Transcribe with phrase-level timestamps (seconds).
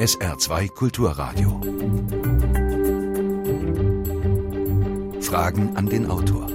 [0.00, 1.60] SR2 Kulturradio.
[5.20, 6.46] Fragen an den Autor.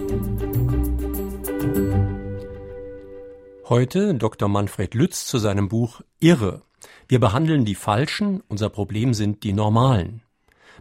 [3.70, 4.50] Heute Dr.
[4.50, 6.64] Manfred Lütz zu seinem Buch Irre.
[7.08, 10.24] Wir behandeln die Falschen, unser Problem sind die Normalen.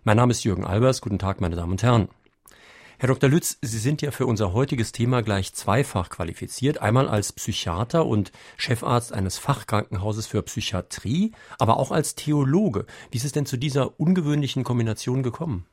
[0.05, 2.09] Mein Name ist Jürgen Albers, guten Tag, meine Damen und Herren.
[3.05, 3.29] Herr Dr.
[3.29, 6.81] Lütz, Sie sind ja für unser heutiges Thema gleich zweifach qualifiziert.
[6.81, 12.87] Einmal als Psychiater und Chefarzt eines Fachkrankenhauses für Psychiatrie, aber auch als Theologe.
[13.11, 15.67] Wie ist es denn zu dieser ungewöhnlichen Kombination gekommen?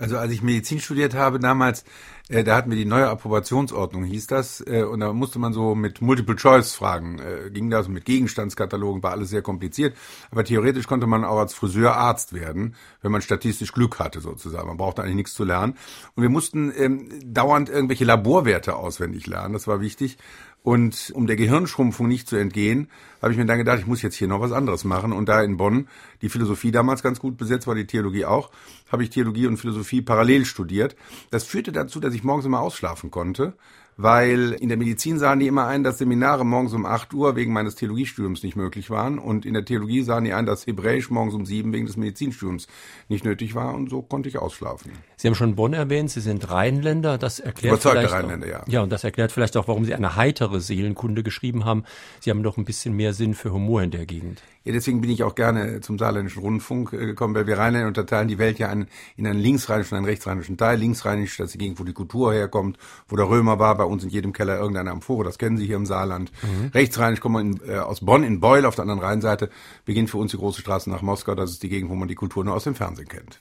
[0.00, 1.84] Also als ich Medizin studiert habe damals,
[2.30, 5.74] äh, da hatten wir die neue Approbationsordnung, hieß das, äh, und da musste man so
[5.74, 9.94] mit Multiple-Choice-Fragen, äh, ging das mit Gegenstandskatalogen, war alles sehr kompliziert,
[10.30, 14.68] aber theoretisch konnte man auch als Friseur Arzt werden, wenn man statistisch Glück hatte sozusagen.
[14.68, 15.76] Man brauchte eigentlich nichts zu lernen.
[16.14, 20.16] Und wir mussten ähm, dauernd irgendwelche Laborwerte auswendig lernen, das war wichtig.
[20.62, 22.88] Und um der Gehirnschrumpfung nicht zu entgehen,
[23.22, 25.12] habe ich mir dann gedacht, ich muss jetzt hier noch was anderes machen.
[25.12, 25.88] Und da in Bonn
[26.20, 28.50] die Philosophie damals ganz gut besetzt war, die Theologie auch,
[28.92, 30.96] habe ich Theologie und Philosophie parallel studiert.
[31.30, 33.54] Das führte dazu, dass ich morgens immer ausschlafen konnte
[34.02, 37.52] weil in der Medizin sahen die immer ein, dass Seminare morgens um 8 Uhr wegen
[37.52, 41.34] meines Theologiestudiums nicht möglich waren und in der Theologie sahen die ein, dass Hebräisch morgens
[41.34, 42.66] um 7 wegen des Medizinstudiums
[43.08, 44.92] nicht nötig war und so konnte ich ausschlafen.
[45.16, 48.72] Sie haben schon Bonn erwähnt, Sie sind Rheinländer, das erklärt Überzeugte vielleicht Rheinländer, auch, ja.
[48.72, 51.84] Ja, und das erklärt vielleicht auch, warum Sie eine heitere Seelenkunde geschrieben haben.
[52.20, 54.42] Sie haben doch ein bisschen mehr Sinn für Humor in der Gegend.
[54.62, 58.28] Ja, deswegen bin ich auch gerne zum Saarländischen Rundfunk äh, gekommen, weil wir Rheinländer unterteilen
[58.28, 58.86] die Welt ja in,
[59.16, 60.78] in einen linksrheinischen und einen rechtsrheinischen Teil.
[60.78, 62.76] Linksrheinisch, das ist die Gegend, wo die Kultur herkommt,
[63.08, 65.76] wo der Römer war, bei uns in jedem Keller irgendeine Amphore, das kennen Sie hier
[65.76, 66.30] im Saarland.
[66.42, 66.68] Mhm.
[66.74, 69.48] Rechtsrheinisch kommen wir in, äh, aus Bonn, in Beul auf der anderen Rheinseite,
[69.86, 72.14] beginnt für uns die große Straße nach Moskau, das ist die Gegend, wo man die
[72.14, 73.38] Kultur nur aus dem Fernsehen kennt.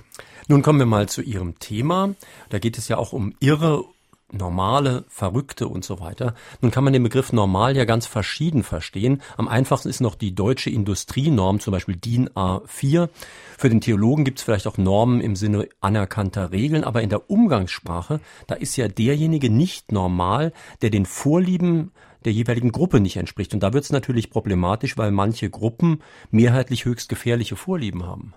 [0.47, 2.15] Nun kommen wir mal zu Ihrem Thema.
[2.49, 3.83] Da geht es ja auch um Irre
[4.31, 6.35] normale, verrückte und so weiter.
[6.61, 9.21] Nun kann man den Begriff normal ja ganz verschieden verstehen.
[9.37, 13.09] Am einfachsten ist noch die deutsche Industrienorm, zum Beispiel DIN A4.
[13.57, 17.29] Für den Theologen gibt es vielleicht auch Normen im Sinne anerkannter Regeln, aber in der
[17.29, 21.91] Umgangssprache, da ist ja derjenige nicht normal, der den Vorlieben
[22.25, 23.53] der jeweiligen Gruppe nicht entspricht.
[23.53, 26.01] Und da wird es natürlich problematisch, weil manche Gruppen
[26.31, 28.33] mehrheitlich höchst gefährliche Vorlieben haben.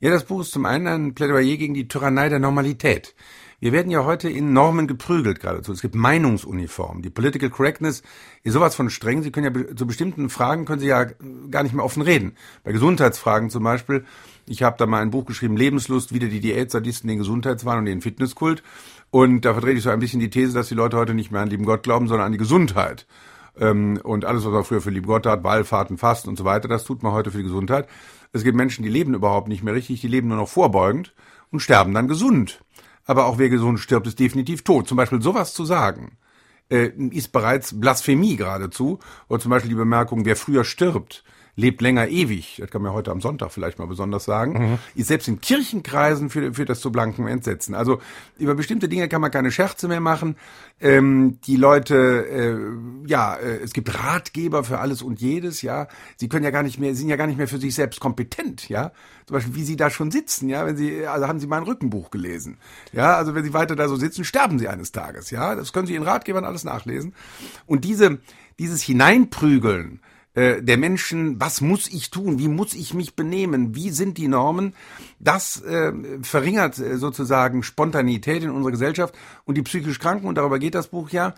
[0.00, 3.14] Ja, das Buch ist zum einen ein Plädoyer gegen die Tyrannei der Normalität.
[3.62, 5.72] Wir werden ja heute in Normen geprügelt geradezu.
[5.72, 7.02] Es gibt Meinungsuniformen.
[7.02, 8.02] Die Political Correctness
[8.42, 9.22] ist sowas von streng.
[9.22, 11.04] Sie können ja zu bestimmten Fragen können Sie ja
[11.50, 12.36] gar nicht mehr offen reden.
[12.64, 14.06] Bei Gesundheitsfragen zum Beispiel.
[14.46, 18.00] Ich habe da mal ein Buch geschrieben, Lebenslust, wieder die Diätsadisten, den Gesundheitswahn und den
[18.00, 18.62] Fitnesskult.
[19.10, 21.42] Und da vertrete ich so ein bisschen die These, dass die Leute heute nicht mehr
[21.42, 23.06] an lieben Gott glauben, sondern an die Gesundheit.
[23.58, 26.66] Ähm, und alles, was man früher für lieben Gott hat, Wallfahrten, Fasten und so weiter,
[26.66, 27.86] das tut man heute für die Gesundheit.
[28.32, 31.12] Es gibt Menschen, die leben überhaupt nicht mehr richtig, die leben nur noch vorbeugend
[31.50, 32.62] und sterben dann gesund
[33.06, 34.88] aber auch wer gesund stirbt, ist definitiv tot.
[34.88, 36.16] Zum Beispiel sowas zu sagen,
[36.70, 38.98] äh, ist bereits Blasphemie geradezu.
[39.28, 41.24] Oder zum Beispiel die Bemerkung, wer früher stirbt,
[41.60, 44.78] lebt länger ewig, das kann man heute am Sonntag vielleicht mal besonders sagen, mhm.
[44.94, 47.74] ist selbst in Kirchenkreisen für, für das zu blanken Entsetzen.
[47.74, 48.00] Also
[48.38, 50.36] über bestimmte Dinge kann man keine Scherze mehr machen.
[50.80, 55.88] Ähm, die Leute, äh, ja, äh, es gibt Ratgeber für alles und jedes, ja.
[56.16, 58.68] Sie können ja gar nicht mehr, sind ja gar nicht mehr für sich selbst kompetent,
[58.68, 58.92] ja.
[59.26, 60.64] Zum Beispiel, wie sie da schon sitzen, ja.
[60.64, 62.56] Wenn sie, also haben sie mal ein Rückenbuch gelesen,
[62.92, 63.16] ja.
[63.16, 65.54] Also wenn sie weiter da so sitzen, sterben sie eines Tages, ja.
[65.54, 67.14] Das können sie in Ratgebern alles nachlesen.
[67.66, 68.18] Und diese,
[68.58, 70.00] dieses Hineinprügeln,
[70.34, 74.28] äh, der Menschen, was muss ich tun, wie muss ich mich benehmen, wie sind die
[74.28, 74.74] Normen,
[75.18, 75.92] das äh,
[76.22, 79.14] verringert äh, sozusagen Spontanität in unserer Gesellschaft
[79.44, 81.34] und die psychisch Kranken, und darüber geht das Buch ja,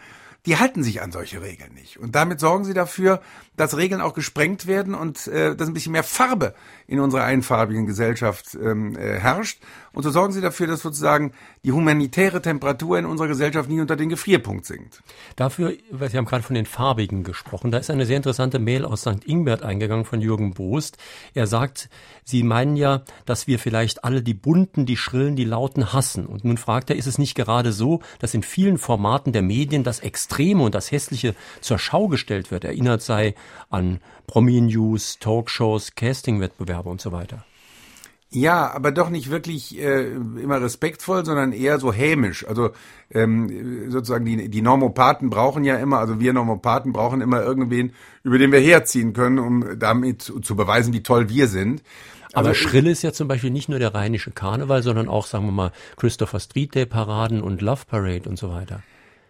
[0.47, 1.99] die halten sich an solche Regeln nicht.
[1.99, 3.23] Und damit sorgen sie dafür,
[3.63, 6.55] dass Regeln auch gesprengt werden und äh, dass ein bisschen mehr Farbe
[6.87, 9.61] in unserer einfarbigen Gesellschaft ähm, äh, herrscht.
[9.93, 11.33] Und so sorgen sie dafür, dass sozusagen
[11.65, 15.03] die humanitäre Temperatur in unserer Gesellschaft nie unter den Gefrierpunkt sinkt.
[15.37, 18.85] Dafür, weil Sie haben gerade von den Farbigen gesprochen, da ist eine sehr interessante Mail
[18.85, 19.25] aus St.
[19.27, 20.97] Ingbert eingegangen von Jürgen Boost.
[21.35, 21.89] Er sagt,
[22.25, 26.27] Sie meinen ja, dass wir vielleicht alle die bunten, die schrillen, die lauten hassen.
[26.27, 29.85] Und nun fragt er, ist es nicht gerade so, dass in vielen Formaten der Medien
[29.85, 32.65] das Extreme und das Hässliche zur Schau gestellt wird?
[32.65, 33.35] Erinnert sei
[33.71, 37.45] an Promi-News, Talkshows, Casting-Wettbewerbe und so weiter.
[38.35, 42.49] Ja, aber doch nicht wirklich äh, immer respektvoll, sondern eher so hämisch.
[42.49, 42.71] Also
[43.11, 47.93] ähm, sozusagen die, die Normopathen brauchen ja immer, also wir Normopathen brauchen immer irgendwen,
[48.23, 51.83] über den wir herziehen können, um damit zu, zu beweisen, wie toll wir sind.
[52.33, 55.45] Aber also, schrill ist ja zum Beispiel nicht nur der rheinische Karneval, sondern auch, sagen
[55.45, 58.83] wir mal, Christopher Street Day Paraden und Love Parade und so weiter.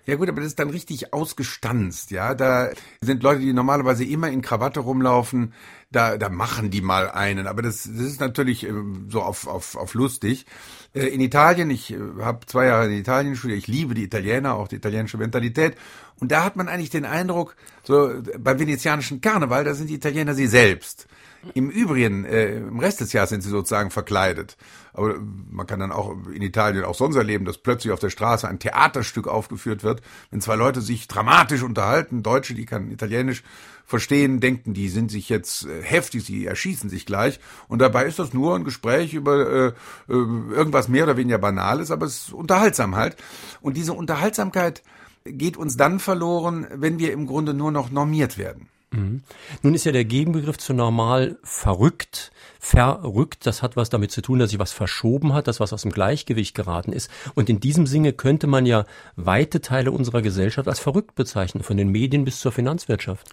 [0.04, 2.34] Ja gut, aber das ist dann richtig ausgestanzt, ja.
[2.34, 2.70] Da
[3.00, 5.52] sind Leute, die normalerweise immer in Krawatte rumlaufen.
[5.92, 7.46] da, da machen die mal einen.
[7.46, 8.72] Aber das, das ist natürlich äh,
[9.08, 10.46] so auf, auf, auf lustig.
[10.94, 14.54] Äh, in Italien, ich äh, habe zwei Jahre in Italien studiert, ich liebe die Italiener,
[14.54, 15.76] auch die italienische Mentalität.
[16.18, 17.54] Und da hat man eigentlich den Eindruck,
[17.84, 21.06] so beim venezianischen Karneval, da sind die Italiener sie selbst.
[21.54, 24.56] Im Übrigen, äh, im Rest des Jahres sind sie sozusagen verkleidet.
[24.94, 25.14] Aber
[25.50, 28.58] man kann dann auch in Italien auch sonst erleben, dass plötzlich auf der Straße ein
[28.58, 33.42] Theaterstück aufgeführt wird, wenn zwei Leute sich dramatisch unterhalten, Deutsche, die kann Italienisch
[33.86, 37.40] verstehen, denken, die sind sich jetzt äh, heftig, sie erschießen sich gleich.
[37.68, 39.72] Und dabei ist das nur ein Gespräch über äh, äh,
[40.08, 43.16] irgendwas mehr oder weniger Banales, aber es ist unterhaltsam halt.
[43.60, 44.82] Und diese Unterhaltsamkeit
[45.24, 48.68] geht uns dann verloren, wenn wir im Grunde nur noch normiert werden.
[48.92, 49.22] Mhm.
[49.62, 52.30] Nun ist ja der Gegenbegriff zu normal verrückt.
[52.60, 55.82] Verrückt, das hat was damit zu tun, dass sich was verschoben hat, dass was aus
[55.82, 57.10] dem Gleichgewicht geraten ist.
[57.34, 58.86] Und in diesem Sinne könnte man ja
[59.16, 63.28] weite Teile unserer Gesellschaft als verrückt bezeichnen, von den Medien bis zur Finanzwirtschaft.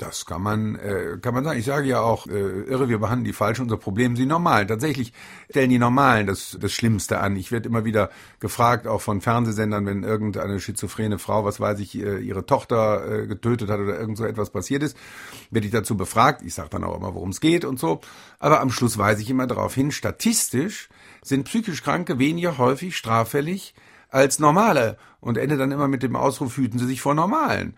[0.00, 1.58] Das kann man, äh, kann man sagen.
[1.58, 4.66] Ich sage ja auch, äh, irre, wir behandeln die falsch, unser Problem sind die Normalen.
[4.66, 5.12] Tatsächlich
[5.50, 7.36] stellen die Normalen das, das Schlimmste an.
[7.36, 8.08] Ich werde immer wieder
[8.38, 13.26] gefragt, auch von Fernsehsendern, wenn irgendeine schizophrene Frau, was weiß ich, äh, ihre Tochter äh,
[13.26, 14.96] getötet hat oder irgend so etwas passiert ist,
[15.50, 16.40] werde ich dazu befragt.
[16.46, 18.00] Ich sage dann auch immer, worum es geht und so.
[18.38, 20.88] Aber am Schluss weise ich immer darauf hin, statistisch
[21.22, 23.74] sind psychisch Kranke weniger häufig straffällig
[24.08, 27.74] als Normale und ende dann immer mit dem Ausruf, hüten Sie sich vor Normalen.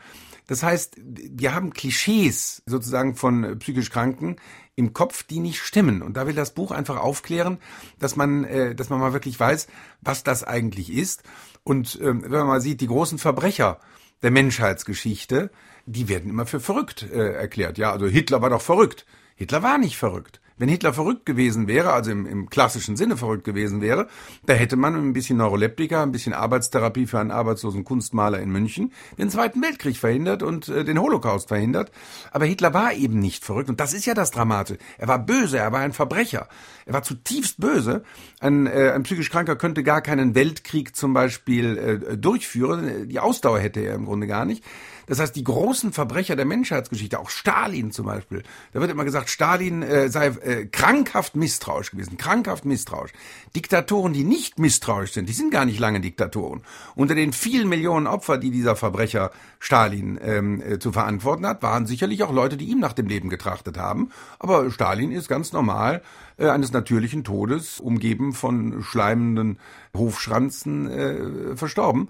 [0.47, 4.37] Das heißt, wir haben Klischees sozusagen von psychisch Kranken
[4.75, 6.03] im Kopf, die nicht stimmen.
[6.03, 7.59] Und da will das Buch einfach aufklären,
[7.99, 9.69] dass man, äh, dass man mal wirklich weiß,
[10.01, 11.23] was das eigentlich ist.
[11.65, 13.81] Und ähm, wenn man mal sieht, die großen Verbrecher
[14.23, 15.51] der Menschheitsgeschichte,
[15.87, 17.79] die werden immer für verrückt äh, erklärt.
[17.79, 19.07] Ja, also Hitler war doch verrückt.
[19.35, 20.42] Hitler war nicht verrückt.
[20.63, 24.07] Wenn Hitler verrückt gewesen wäre, also im, im klassischen Sinne verrückt gewesen wäre,
[24.47, 28.93] da hätte man ein bisschen Neuroleptika, ein bisschen Arbeitstherapie für einen arbeitslosen Kunstmaler in München
[29.19, 31.91] den Zweiten Weltkrieg verhindert und äh, den Holocaust verhindert.
[32.31, 34.79] Aber Hitler war eben nicht verrückt und das ist ja das Dramatische.
[34.99, 36.47] Er war böse, er war ein Verbrecher.
[36.87, 38.05] Er war zutiefst böse.
[38.39, 43.09] Ein, äh, ein psychisch Kranker könnte gar keinen Weltkrieg zum Beispiel äh, durchführen.
[43.09, 44.63] Die Ausdauer hätte er im Grunde gar nicht.
[45.07, 49.31] Das heißt, die großen Verbrecher der Menschheitsgeschichte, auch Stalin zum Beispiel, da wird immer gesagt,
[49.31, 53.13] Stalin äh, sei äh, krankhaft misstrauisch gewesen, krankhaft misstrauisch.
[53.55, 56.63] Diktatoren, die nicht misstrauisch sind, die sind gar nicht lange Diktatoren.
[56.95, 61.87] Unter den vielen Millionen Opfer, die dieser Verbrecher Stalin ähm, äh, zu verantworten hat, waren
[61.87, 64.11] sicherlich auch Leute, die ihm nach dem Leben getrachtet haben.
[64.39, 66.03] Aber Stalin ist ganz normal
[66.37, 69.59] äh, eines natürlichen Todes, umgeben von schleimenden
[69.95, 72.09] Hofschranzen, äh, verstorben.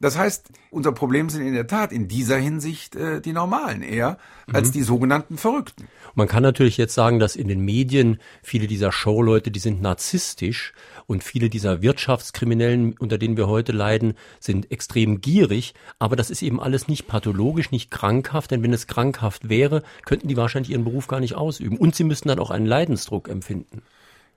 [0.00, 4.18] Das heißt, unser Problem sind in der Tat in dieser Hinsicht äh, die Normalen eher
[4.52, 4.72] als mhm.
[4.72, 5.88] die sogenannten Verrückten.
[6.14, 10.72] Man kann natürlich jetzt sagen, dass in den Medien viele dieser Showleute, die sind narzisstisch
[11.06, 15.74] und viele dieser Wirtschaftskriminellen, unter denen wir heute leiden, sind extrem gierig.
[15.98, 20.28] Aber das ist eben alles nicht pathologisch, nicht krankhaft, denn wenn es krankhaft wäre, könnten
[20.28, 21.76] die wahrscheinlich ihren Beruf gar nicht ausüben.
[21.76, 23.82] Und sie müssten dann auch einen Leidensdruck empfinden.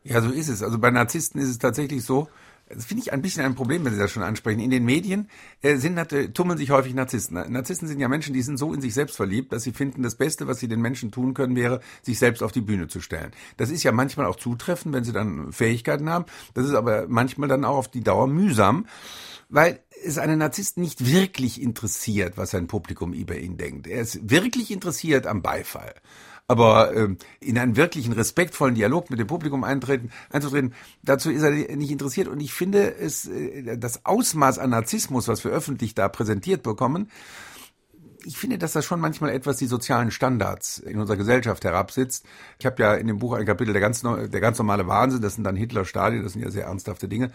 [0.03, 0.63] Ja, so ist es.
[0.63, 2.27] Also bei Narzissten ist es tatsächlich so,
[2.73, 4.59] das finde ich ein bisschen ein Problem, wenn Sie das schon ansprechen.
[4.59, 5.29] In den Medien
[5.61, 7.51] äh, sind, äh, tummeln sich häufig Narzissten.
[7.51, 10.15] Narzissten sind ja Menschen, die sind so in sich selbst verliebt, dass sie finden, das
[10.15, 13.31] Beste, was sie den Menschen tun können, wäre, sich selbst auf die Bühne zu stellen.
[13.57, 16.25] Das ist ja manchmal auch zutreffend, wenn sie dann Fähigkeiten haben.
[16.53, 18.85] Das ist aber manchmal dann auch auf die Dauer mühsam,
[19.49, 23.87] weil es einen Narzissten nicht wirklich interessiert, was sein Publikum über ihn denkt.
[23.87, 25.93] Er ist wirklich interessiert am Beifall.
[26.47, 31.51] Aber ähm, in einen wirklichen respektvollen Dialog mit dem Publikum eintreten, einzutreten, dazu ist er
[31.51, 32.27] nicht interessiert.
[32.27, 37.09] Und ich finde es, äh, das Ausmaß an Narzissmus, was wir öffentlich da präsentiert bekommen,
[38.25, 42.25] ich finde, dass das schon manchmal etwas die sozialen Standards in unserer Gesellschaft herabsitzt.
[42.59, 45.35] Ich habe ja in dem Buch ein Kapitel der ganz, der ganz normale Wahnsinn, das
[45.35, 47.31] sind dann Hitler, Stalin, das sind ja sehr ernsthafte Dinge,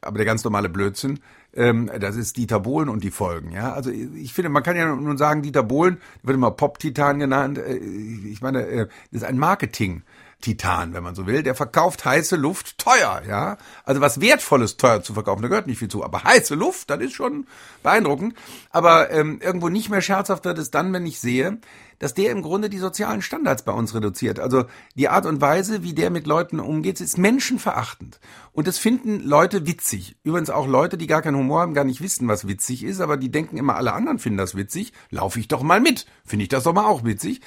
[0.00, 1.20] aber der ganz normale Blödsinn,
[1.54, 3.52] ähm, das ist Dieter Bohlen und die Folgen.
[3.52, 7.58] Ja, also ich finde, man kann ja nun sagen, Dieter Bohlen wird immer Pop-Titan genannt.
[7.58, 10.02] Äh, ich meine, äh, das ist ein Marketing.
[10.40, 13.58] Titan, wenn man so will, der verkauft heiße Luft teuer, ja.
[13.84, 16.04] Also was Wertvolles teuer zu verkaufen, da gehört nicht viel zu.
[16.04, 17.46] Aber heiße Luft, das ist schon
[17.82, 18.34] beeindruckend.
[18.70, 21.58] Aber ähm, irgendwo nicht mehr scherzhaft wird es dann, wenn ich sehe,
[22.00, 24.40] dass der im Grunde die sozialen Standards bei uns reduziert.
[24.40, 28.18] Also die Art und Weise, wie der mit Leuten umgeht, ist menschenverachtend.
[28.52, 30.16] Und das finden Leute witzig.
[30.24, 33.18] Übrigens auch Leute, die gar keinen Humor haben, gar nicht wissen, was witzig ist, aber
[33.18, 34.94] die denken immer, alle anderen finden das witzig.
[35.10, 36.06] Laufe ich doch mal mit.
[36.24, 37.42] Finde ich das doch mal auch witzig.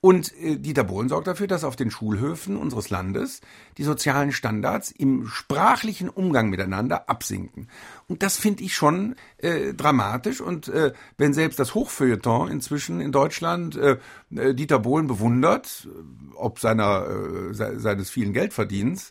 [0.00, 3.40] Und äh, Dieter Bohlen sorgt dafür, dass auf den Schulhöfen unseres Landes
[3.78, 7.68] die sozialen Standards im sprachlichen Umgang miteinander absinken.
[8.06, 10.40] Und das finde ich schon äh, dramatisch.
[10.40, 13.98] Und äh, wenn selbst das Hochfeuilleton inzwischen in Deutschland äh,
[14.34, 19.10] äh Dieter Bohlen bewundert, äh, ob seiner, äh, se seines vielen Geldverdienens,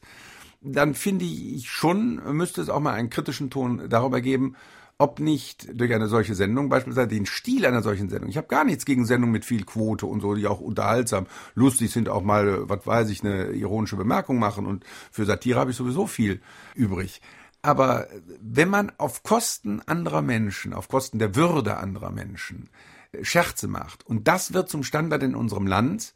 [0.62, 4.56] dann finde ich schon, müsste es auch mal einen kritischen Ton darüber geben,
[5.00, 8.30] ob nicht durch eine solche Sendung, beispielsweise den Stil einer solchen Sendung.
[8.30, 11.92] Ich habe gar nichts gegen Sendungen mit viel Quote und so, die auch unterhaltsam, lustig
[11.92, 15.78] sind, auch mal, was weiß ich, eine ironische Bemerkung machen und für Satire habe ich
[15.78, 16.42] sowieso viel
[16.74, 17.22] übrig.
[17.62, 18.08] Aber
[18.42, 22.70] wenn man auf Kosten anderer Menschen, auf Kosten der Würde anderer Menschen
[23.12, 26.14] äh, Scherze macht und das wird zum Standard in unserem Land,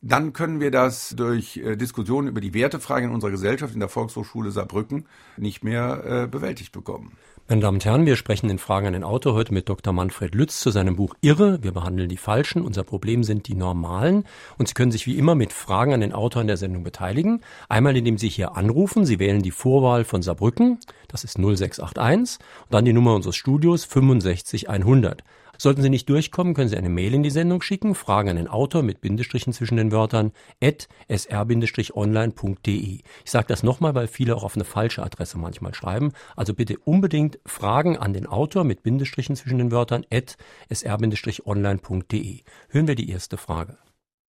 [0.00, 3.88] dann können wir das durch äh, Diskussionen über die Wertefrage in unserer Gesellschaft in der
[3.88, 5.06] Volkshochschule Saarbrücken
[5.36, 7.16] nicht mehr äh, bewältigt bekommen.
[7.50, 9.94] Meine Damen und Herren, wir sprechen in Fragen an den Autor heute mit Dr.
[9.94, 11.62] Manfred Lütz zu seinem Buch Irre.
[11.62, 12.60] Wir behandeln die Falschen.
[12.60, 14.24] Unser Problem sind die Normalen.
[14.58, 17.40] Und Sie können sich wie immer mit Fragen an den Autor in der Sendung beteiligen.
[17.70, 19.06] Einmal, indem Sie hier anrufen.
[19.06, 20.78] Sie wählen die Vorwahl von Saarbrücken.
[21.08, 22.38] Das ist 0681.
[22.64, 25.24] Und dann die Nummer unseres Studios 65100.
[25.60, 28.46] Sollten Sie nicht durchkommen, können Sie eine Mail in die Sendung schicken, Fragen an den
[28.46, 30.30] Autor mit Bindestrichen zwischen den Wörtern
[30.62, 33.00] at sr-online.de.
[33.24, 36.12] Ich sage das nochmal, weil viele auch auf eine falsche Adresse manchmal schreiben.
[36.36, 40.36] Also bitte unbedingt Fragen an den Autor mit Bindestrichen zwischen den Wörtern at
[40.72, 42.40] sr-online.de.
[42.70, 43.78] Hören wir die erste Frage.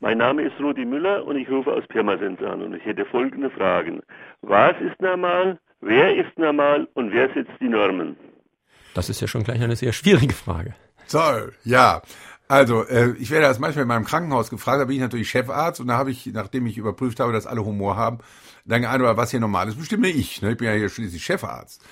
[0.01, 3.51] Mein Name ist Rudi Müller und ich rufe aus Pirmasens an und ich hätte folgende
[3.51, 4.01] Fragen.
[4.41, 5.59] Was ist normal?
[5.83, 8.17] Wer ist normal und wer setzt die Normen?
[8.95, 10.75] Das ist ja schon gleich eine sehr schwierige Frage.
[11.09, 12.03] Toll, ja.
[12.49, 15.81] Also, äh, ich werde das manchmal in meinem Krankenhaus gefragt, da bin ich natürlich Chefarzt
[15.81, 18.19] und da habe ich, nachdem ich überprüft habe, dass alle Humor haben,
[18.65, 20.41] dann geantwortet, was hier normal ist, bestimme ich.
[20.41, 20.53] Ne?
[20.53, 21.83] Ich bin ja hier schließlich Chefarzt.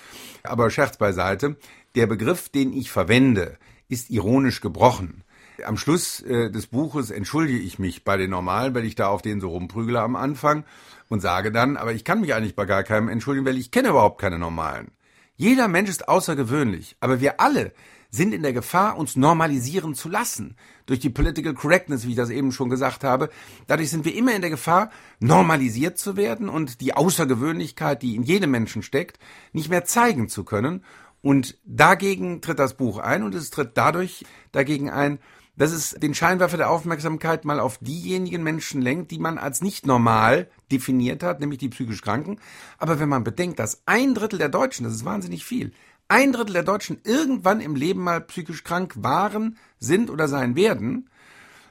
[0.42, 1.56] Aber Scherz beiseite,
[1.94, 3.58] der Begriff, den ich verwende,
[3.88, 5.24] ist ironisch gebrochen.
[5.64, 9.22] Am Schluss äh, des Buches entschuldige ich mich bei den Normalen, weil ich da auf
[9.22, 10.64] denen so rumprügele am Anfang
[11.08, 13.88] und sage dann, aber ich kann mich eigentlich bei gar keinem entschuldigen, weil ich kenne
[13.88, 14.90] überhaupt keine Normalen.
[15.36, 17.72] Jeder Mensch ist außergewöhnlich, aber wir alle
[18.16, 20.56] sind in der Gefahr, uns normalisieren zu lassen.
[20.86, 23.28] Durch die Political Correctness, wie ich das eben schon gesagt habe.
[23.66, 28.22] Dadurch sind wir immer in der Gefahr, normalisiert zu werden und die Außergewöhnlichkeit, die in
[28.22, 29.18] jedem Menschen steckt,
[29.52, 30.82] nicht mehr zeigen zu können.
[31.22, 35.18] Und dagegen tritt das Buch ein und es tritt dadurch dagegen ein,
[35.56, 39.86] dass es den Scheinwerfer der Aufmerksamkeit mal auf diejenigen Menschen lenkt, die man als nicht
[39.86, 42.38] normal definiert hat, nämlich die psychisch Kranken.
[42.78, 45.72] Aber wenn man bedenkt, dass ein Drittel der Deutschen, das ist wahnsinnig viel,
[46.08, 51.10] ein Drittel der Deutschen irgendwann im Leben mal psychisch krank waren, sind oder sein werden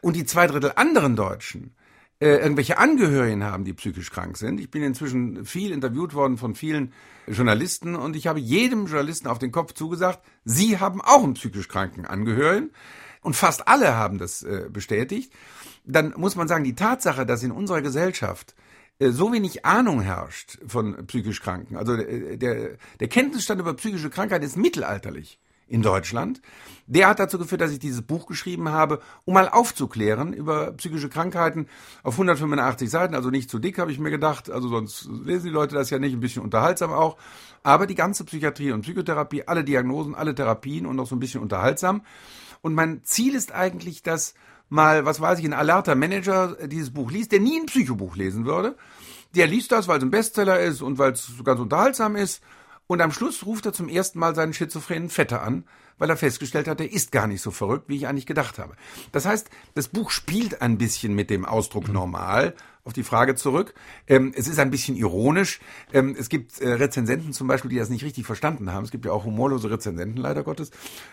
[0.01, 1.75] und die zwei Drittel anderen Deutschen
[2.19, 4.59] äh, irgendwelche Angehörigen haben, die psychisch krank sind.
[4.59, 6.93] Ich bin inzwischen viel interviewt worden von vielen
[7.27, 11.67] Journalisten und ich habe jedem Journalisten auf den Kopf zugesagt, sie haben auch einen psychisch
[11.67, 12.71] kranken Angehörigen
[13.21, 15.33] und fast alle haben das äh, bestätigt.
[15.83, 18.55] Dann muss man sagen, die Tatsache, dass in unserer Gesellschaft
[18.99, 21.75] so wenig Ahnung herrscht von psychisch Kranken.
[21.75, 26.41] Also äh, der, der Kenntnisstand über psychische Krankheit ist mittelalterlich in Deutschland.
[26.85, 31.09] Der hat dazu geführt, dass ich dieses Buch geschrieben habe, um mal aufzuklären über psychische
[31.09, 31.67] Krankheiten
[32.03, 35.51] auf 185 Seiten, also nicht zu dick, habe ich mir gedacht, also sonst lesen die
[35.51, 37.17] Leute das ja nicht, ein bisschen unterhaltsam auch,
[37.63, 41.41] aber die ganze Psychiatrie und Psychotherapie, alle Diagnosen, alle Therapien und noch so ein bisschen
[41.41, 42.03] unterhaltsam.
[42.61, 44.35] Und mein Ziel ist eigentlich, dass
[44.69, 48.45] mal, was weiß ich, ein alerter Manager dieses Buch liest, der nie ein Psychobuch lesen
[48.45, 48.75] würde.
[49.35, 52.41] Der liest das, weil es ein Bestseller ist und weil es ganz unterhaltsam ist.
[52.87, 55.65] Und am Schluss ruft er zum ersten Mal seinen schizophrenen Vetter an,
[55.97, 58.75] weil er festgestellt hat, er ist gar nicht so verrückt, wie ich eigentlich gedacht habe.
[59.11, 62.53] Das heißt, das Buch spielt ein bisschen mit dem Ausdruck normal,
[62.85, 63.73] auf die Frage zurück.
[64.07, 65.59] Ähm, es ist ein bisschen ironisch.
[65.91, 68.85] Ähm, es gibt äh, Rezensenten zum Beispiel, die das nicht richtig verstanden haben.
[68.85, 70.71] Es gibt ja auch humorlose Rezensenten, leider Gottes.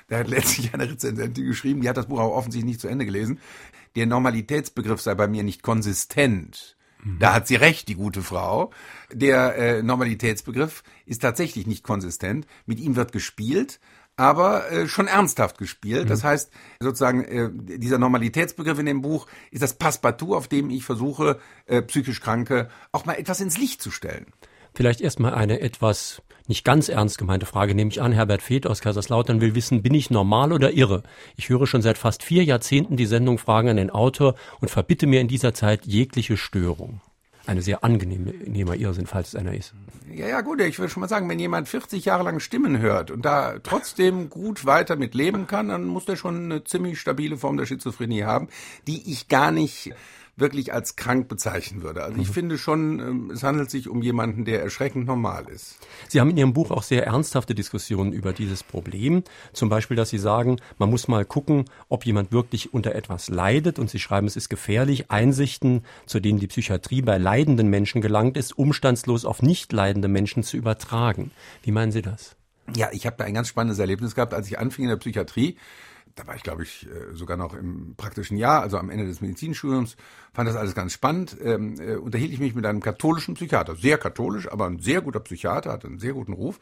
[0.08, 3.06] Da hat letztlich eine Rezensentin geschrieben, die hat das Buch auch offensichtlich nicht zu Ende
[3.06, 3.40] gelesen.
[3.96, 6.76] Der Normalitätsbegriff sei bei mir nicht konsistent.
[7.18, 8.70] Da hat sie recht, die gute Frau.
[9.12, 12.46] Der äh, Normalitätsbegriff ist tatsächlich nicht konsistent.
[12.64, 13.80] Mit ihm wird gespielt,
[14.16, 16.04] aber äh, schon ernsthaft gespielt.
[16.04, 16.08] Mhm.
[16.08, 16.50] Das heißt,
[16.80, 21.82] sozusagen, äh, dieser Normalitätsbegriff in dem Buch ist das Passepartout, auf dem ich versuche, äh,
[21.82, 24.26] psychisch Kranke auch mal etwas ins Licht zu stellen.
[24.74, 28.12] Vielleicht erstmal eine etwas nicht ganz ernst gemeinte Frage, nehme ich an.
[28.12, 31.02] Herbert Feeth aus Kaiserslautern will wissen, bin ich normal oder irre?
[31.36, 35.06] Ich höre schon seit fast vier Jahrzehnten die Sendung Fragen an den Autor und verbitte
[35.06, 37.00] mir in dieser Zeit jegliche Störung.
[37.46, 39.74] Eine sehr angenehmer Irrsinn, falls es einer ist.
[40.12, 43.10] Ja, ja, gut, ich würde schon mal sagen, wenn jemand 40 Jahre lang Stimmen hört
[43.10, 47.36] und da trotzdem gut weiter mit leben kann, dann muss der schon eine ziemlich stabile
[47.36, 48.48] Form der Schizophrenie haben,
[48.86, 49.92] die ich gar nicht
[50.36, 52.02] wirklich als krank bezeichnen würde.
[52.02, 52.32] Also ich mhm.
[52.32, 55.76] finde schon, ähm, es handelt sich um jemanden, der erschreckend normal ist.
[56.08, 59.24] Sie haben in Ihrem Buch auch sehr ernsthafte Diskussionen über dieses Problem.
[59.52, 63.78] Zum Beispiel, dass Sie sagen, man muss mal gucken, ob jemand wirklich unter etwas leidet.
[63.78, 68.36] Und Sie schreiben, es ist gefährlich, Einsichten, zu denen die Psychiatrie bei leidenden Menschen gelangt
[68.38, 71.30] ist, umstandslos auf nicht leidende Menschen zu übertragen.
[71.62, 72.36] Wie meinen Sie das?
[72.74, 75.56] Ja, ich habe da ein ganz spannendes Erlebnis gehabt, als ich anfing in der Psychiatrie
[76.14, 79.20] da war ich, glaube ich, äh, sogar noch im praktischen Jahr, also am Ende des
[79.20, 79.96] Medizinstudiums,
[80.32, 81.36] fand das alles ganz spannend.
[81.42, 85.20] Ähm, äh, unterhielt ich mich mit einem katholischen Psychiater, sehr katholisch, aber ein sehr guter
[85.20, 86.60] Psychiater, hatte einen sehr guten Ruf.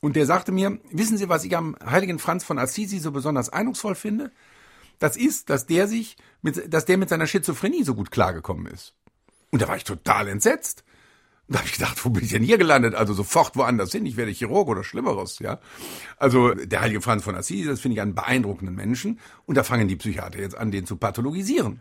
[0.00, 3.48] Und der sagte mir, wissen Sie, was ich am heiligen Franz von Assisi so besonders
[3.48, 4.30] eindrucksvoll finde?
[4.98, 8.94] Das ist, dass der sich mit, dass der mit seiner Schizophrenie so gut klargekommen ist.
[9.50, 10.84] Und da war ich total entsetzt.
[11.48, 12.94] Da habe ich gedacht, wo bin ich denn hier gelandet?
[12.94, 14.04] Also sofort woanders hin.
[14.04, 15.60] Ich werde Chirurg oder Schlimmeres, ja.
[16.18, 19.18] Also der heilige Franz von Assisi, das finde ich einen beeindruckenden Menschen.
[19.46, 21.80] Und da fangen die Psychiater jetzt an, den zu pathologisieren.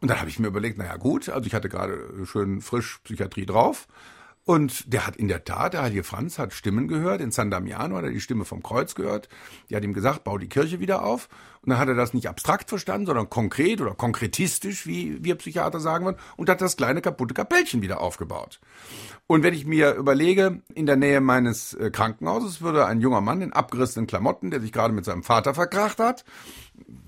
[0.00, 3.46] Und dann habe ich mir überlegt, naja gut, also ich hatte gerade schön frisch Psychiatrie
[3.46, 3.86] drauf
[4.46, 7.20] und der hat in der Tat, der heilige Franz hat Stimmen gehört.
[7.20, 9.28] In San Damiano hat er die Stimme vom Kreuz gehört.
[9.68, 11.28] Die hat ihm gesagt, bau die Kirche wieder auf.
[11.62, 15.80] Und dann hat er das nicht abstrakt verstanden, sondern konkret oder konkretistisch, wie wir Psychiater
[15.80, 18.60] sagen würden, und hat das kleine kaputte Kapellchen wieder aufgebaut.
[19.26, 23.42] Und wenn ich mir überlege, in der Nähe meines äh, Krankenhauses würde ein junger Mann
[23.42, 26.24] in abgerissenen Klamotten, der sich gerade mit seinem Vater verkracht hat,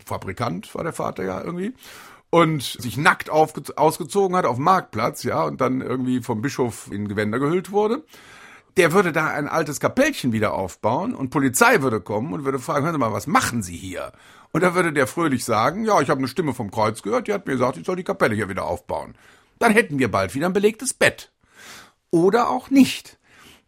[0.05, 1.73] Fabrikant war der Vater ja irgendwie,
[2.31, 7.09] und sich nackt ausgezogen hat auf dem Marktplatz, ja, und dann irgendwie vom Bischof in
[7.09, 8.05] Gewänder gehüllt wurde,
[8.77, 12.85] der würde da ein altes Kapellchen wieder aufbauen und Polizei würde kommen und würde fragen,
[12.85, 14.13] hören Sie mal, was machen Sie hier?
[14.53, 17.33] Und da würde der fröhlich sagen, ja, ich habe eine Stimme vom Kreuz gehört, die
[17.33, 19.15] hat mir gesagt, ich soll die Kapelle hier wieder aufbauen.
[19.59, 21.33] Dann hätten wir bald wieder ein belegtes Bett.
[22.11, 23.18] Oder auch nicht.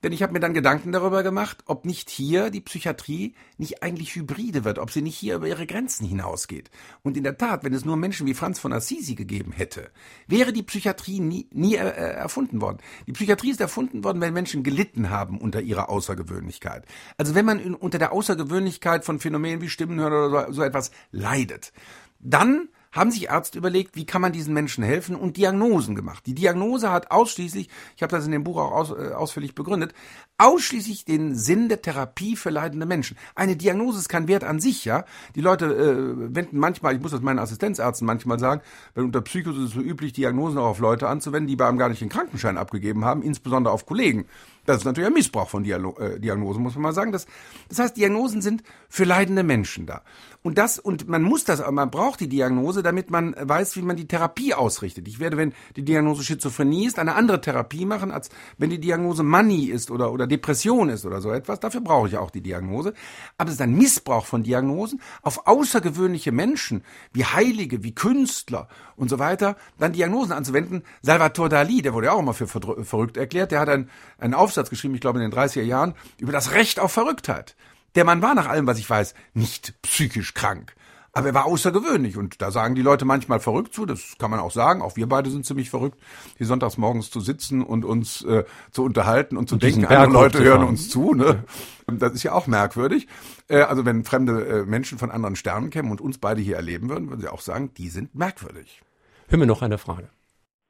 [0.02, 4.14] Denn ich habe mir dann Gedanken darüber gemacht, ob nicht hier die Psychiatrie nicht eigentlich
[4.14, 6.70] hybride wird, ob sie nicht hier über ihre Grenzen hinausgeht.
[7.02, 9.90] Und in der Tat, wenn es nur Menschen wie Franz von Assisi gegeben hätte,
[10.26, 12.78] wäre die Psychiatrie nie, nie äh, erfunden worden.
[13.06, 16.86] Die Psychiatrie ist erfunden worden, wenn Menschen gelitten haben unter ihrer Außergewöhnlichkeit.
[17.18, 20.90] Also wenn man in, unter der Außergewöhnlichkeit von Phänomenen wie Stimmenhören oder so, so etwas
[21.12, 21.72] leidet,
[22.20, 26.26] dann haben sich Ärzte überlegt, wie kann man diesen Menschen helfen und Diagnosen gemacht.
[26.26, 29.94] Die Diagnose hat ausschließlich, ich habe das in dem Buch auch aus, äh, ausführlich begründet,
[30.38, 33.16] ausschließlich den Sinn der Therapie für leidende Menschen.
[33.34, 35.04] Eine Diagnose ist kein Wert an sich, ja.
[35.34, 38.60] Die Leute äh, wenden manchmal, ich muss das meinen Assistenzärzten manchmal sagen,
[38.94, 41.78] weil unter Psychos ist es so üblich, Diagnosen auch auf Leute anzuwenden, die bei einem
[41.78, 44.26] gar nicht den Krankenschein abgegeben haben, insbesondere auf Kollegen.
[44.70, 47.10] Das ist natürlich ein Missbrauch von Dialo äh, Diagnosen, muss man mal sagen.
[47.10, 47.26] Das,
[47.68, 50.02] das heißt, Diagnosen sind für leidende Menschen da.
[50.42, 53.96] Und das, und man muss das, man braucht die Diagnose, damit man weiß, wie man
[53.96, 55.06] die Therapie ausrichtet.
[55.08, 59.22] Ich werde, wenn die Diagnose Schizophrenie ist, eine andere Therapie machen, als wenn die Diagnose
[59.22, 61.60] Manie ist oder, oder Depression ist oder so etwas.
[61.60, 62.94] Dafür brauche ich auch die Diagnose.
[63.38, 68.68] Aber es ist ein Missbrauch von Diagnosen auf außergewöhnliche Menschen, wie Heilige, wie Künstler
[69.00, 70.82] und so weiter, dann Diagnosen anzuwenden.
[71.00, 74.59] Salvatore Dali, der wurde ja auch immer für verrückt erklärt, der hat einen, einen Aufsatz
[74.68, 77.56] geschrieben, ich glaube in den 30er Jahren, über das Recht auf Verrücktheit.
[77.94, 80.74] Der Mann war nach allem, was ich weiß, nicht psychisch krank.
[81.12, 84.38] Aber er war außergewöhnlich und da sagen die Leute manchmal verrückt zu, das kann man
[84.38, 85.98] auch sagen, auch wir beide sind ziemlich verrückt,
[86.36, 90.12] hier sonntags morgens zu sitzen und uns äh, zu unterhalten und zu und denken, andere
[90.12, 91.14] Leute hören uns zu.
[91.14, 91.44] Ne?
[91.88, 93.08] Das ist ja auch merkwürdig.
[93.48, 96.88] Äh, also wenn fremde äh, Menschen von anderen Sternen kämen und uns beide hier erleben
[96.88, 98.80] würden, würden sie auch sagen, die sind merkwürdig.
[99.28, 100.08] Hören wir noch eine Frage.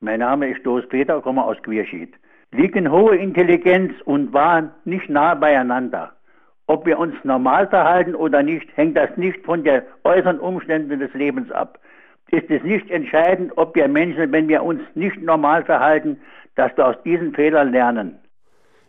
[0.01, 2.15] Mein Name ist Doris Peter, komme aus Quierschied.
[2.53, 6.13] Liegen hohe Intelligenz und Wahn nicht nah beieinander?
[6.67, 11.13] Ob wir uns normal verhalten oder nicht, hängt das nicht von den äußeren Umständen des
[11.15, 11.79] Lebens ab.
[12.31, 16.19] Ist es nicht entscheidend, ob wir Menschen, wenn wir uns nicht normal verhalten,
[16.55, 18.19] dass wir aus diesen Fehlern lernen?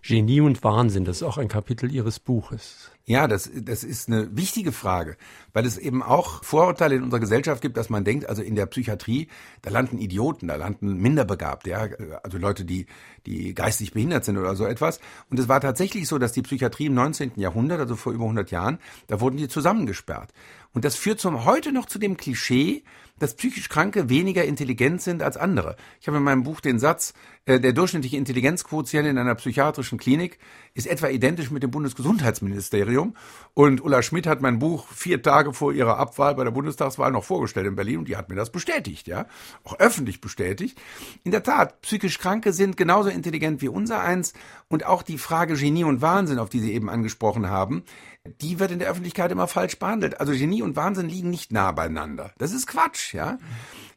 [0.04, 2.91] Genie und Wahnsinn, das ist auch ein Kapitel Ihres Buches.
[3.06, 5.18] Ja, das, das ist eine wichtige Frage,
[5.54, 8.68] weil es eben auch Vorurteile in unserer Gesellschaft gibt, dass man denkt, also in der
[8.68, 9.28] Psychiatrie,
[9.64, 11.88] da landen Idioten, da landen Minderbegabte, ja,
[12.22, 12.86] also Leute, die,
[13.26, 15.00] die geistig behindert sind oder so etwas.
[15.32, 17.34] Und es war tatsächlich so, dass die Psychiatrie im 19.
[17.38, 20.32] Jahrhundert, also vor über 100 Jahren, da wurden die zusammengesperrt.
[20.74, 22.84] Und das führt zum heute noch zu dem Klischee,
[23.22, 25.76] dass psychisch Kranke weniger intelligent sind als andere.
[26.00, 27.14] Ich habe in meinem Buch den Satz,
[27.46, 30.40] äh, der durchschnittliche Intelligenzquotient in einer psychiatrischen Klinik
[30.74, 33.16] ist etwa identisch mit dem Bundesgesundheitsministerium.
[33.54, 37.24] Und Ulla Schmidt hat mein Buch vier Tage vor ihrer Abwahl bei der Bundestagswahl noch
[37.24, 39.28] vorgestellt in Berlin und die hat mir das bestätigt, ja,
[39.64, 40.80] auch öffentlich bestätigt.
[41.24, 44.34] In der Tat, psychisch Kranke sind genauso intelligent wie unser eins
[44.68, 47.84] und auch die Frage Genie und Wahnsinn, auf die Sie eben angesprochen haben,
[48.26, 50.20] die wird in der Öffentlichkeit immer falsch behandelt.
[50.20, 52.32] Also Genie und Wahnsinn liegen nicht nah beieinander.
[52.38, 53.40] Das ist Quatsch, ja.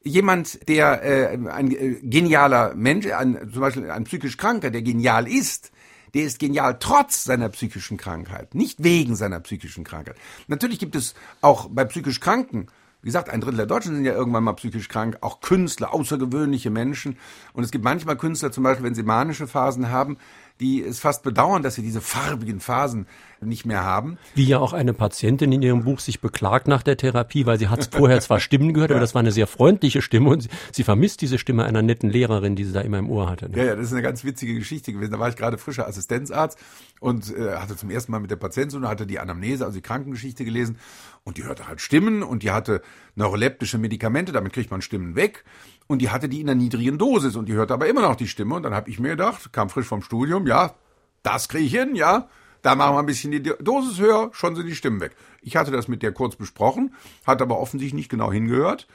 [0.02, 5.28] Jemand, der äh, ein äh, genialer Mensch, ein, zum Beispiel ein psychisch Kranker, der genial
[5.28, 5.72] ist,
[6.14, 10.16] der ist genial trotz seiner psychischen Krankheit, nicht wegen seiner psychischen Krankheit.
[10.46, 12.68] Natürlich gibt es auch bei psychisch Kranken
[13.04, 16.70] wie gesagt, ein Drittel der Deutschen sind ja irgendwann mal psychisch krank, auch Künstler, außergewöhnliche
[16.70, 17.18] Menschen.
[17.52, 20.16] Und es gibt manchmal Künstler, zum Beispiel, wenn sie manische Phasen haben,
[20.60, 23.06] die es fast bedauern, dass sie diese farbigen Phasen
[23.40, 24.18] nicht mehr haben.
[24.34, 27.68] Wie ja auch eine Patientin in ihrem Buch sich beklagt nach der Therapie, weil sie
[27.68, 30.84] hat vorher zwar Stimmen gehört, aber das war eine sehr freundliche Stimme und sie, sie,
[30.84, 33.50] vermisst diese Stimme einer netten Lehrerin, die sie da immer im Ohr hatte.
[33.50, 33.58] Ne?
[33.58, 35.12] Ja, ja, das ist eine ganz witzige Geschichte gewesen.
[35.12, 36.58] Da war ich gerade frischer Assistenzarzt
[37.00, 39.82] und äh, hatte zum ersten Mal mit der Patientin und hatte die Anamnese, also die
[39.82, 40.78] Krankengeschichte gelesen
[41.24, 42.80] und die hörte halt Stimmen und die hatte
[43.16, 45.44] neuroleptische Medikamente, damit kriegt man Stimmen weg
[45.86, 48.28] und die hatte die in einer niedrigen Dosis und die hörte aber immer noch die
[48.28, 48.54] Stimme.
[48.54, 50.74] Und dann habe ich mir gedacht, kam frisch vom Studium, ja,
[51.22, 52.28] das kriege ich hin, ja.
[52.62, 55.12] da machen wir ein bisschen die Dosis höher, schon sind die Stimmen weg.
[55.42, 56.94] Ich hatte das mit der kurz besprochen,
[57.26, 58.86] hat aber offensichtlich nicht genau hingehört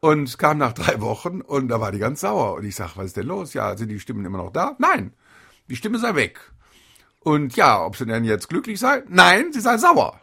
[0.00, 2.54] und kam nach drei Wochen und da war die ganz sauer.
[2.54, 3.52] Und ich sag, was ist denn los?
[3.52, 4.76] Ja, sind die Stimmen immer noch da?
[4.78, 5.12] Nein,
[5.68, 6.40] die Stimme sei weg.
[7.20, 9.02] Und ja, ob sie denn jetzt glücklich sei?
[9.08, 10.18] Nein, sie sei sauer.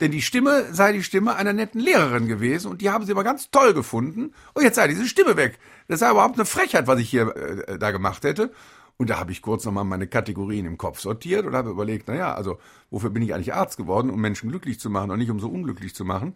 [0.00, 3.24] Denn die Stimme sei die Stimme einer netten Lehrerin gewesen und die haben sie aber
[3.24, 4.32] ganz toll gefunden.
[4.52, 5.58] Und jetzt sei diese Stimme weg.
[5.88, 8.52] Das sei überhaupt eine Frechheit, was ich hier äh, da gemacht hätte.
[8.98, 12.34] Und da habe ich kurz nochmal meine Kategorien im Kopf sortiert und habe überlegt, naja,
[12.34, 12.58] also
[12.90, 15.48] wofür bin ich eigentlich Arzt geworden, um Menschen glücklich zu machen und nicht um so
[15.48, 16.34] unglücklich zu machen.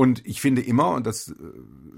[0.00, 1.34] Und ich finde immer, und das äh,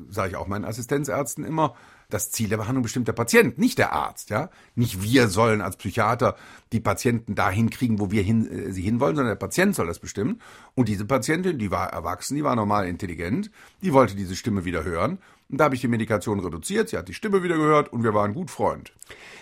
[0.08, 1.76] sage ich auch meinen Assistenzärzten immer,
[2.10, 4.50] das Ziel der Behandlung bestimmt der Patient, nicht der Arzt, ja.
[4.74, 6.34] Nicht wir sollen als Psychiater
[6.72, 10.00] die Patienten dahin kriegen, wo wir hin, äh, sie hinwollen, sondern der Patient soll das
[10.00, 10.40] bestimmen.
[10.74, 14.82] Und diese Patientin, die war erwachsen, die war normal intelligent, die wollte diese Stimme wieder
[14.82, 15.18] hören.
[15.52, 18.14] Und da habe ich die Medikation reduziert, sie hat die Stimme wieder gehört und wir
[18.14, 18.90] waren gut Freund.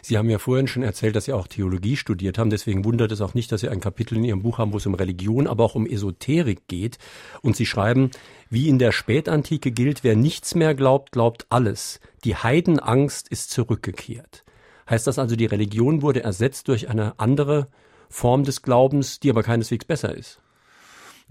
[0.03, 2.51] Sie haben ja vorhin schon erzählt, dass Sie auch Theologie studiert haben.
[2.51, 4.87] Deswegen wundert es auch nicht, dass Sie ein Kapitel in Ihrem Buch haben, wo es
[4.87, 6.99] um Religion, aber auch um Esoterik geht.
[7.42, 8.11] Und Sie schreiben,
[8.49, 12.01] wie in der Spätantike gilt, wer nichts mehr glaubt, glaubt alles.
[12.25, 14.42] Die Heidenangst ist zurückgekehrt.
[14.88, 17.68] Heißt das also, die Religion wurde ersetzt durch eine andere
[18.09, 20.40] Form des Glaubens, die aber keineswegs besser ist?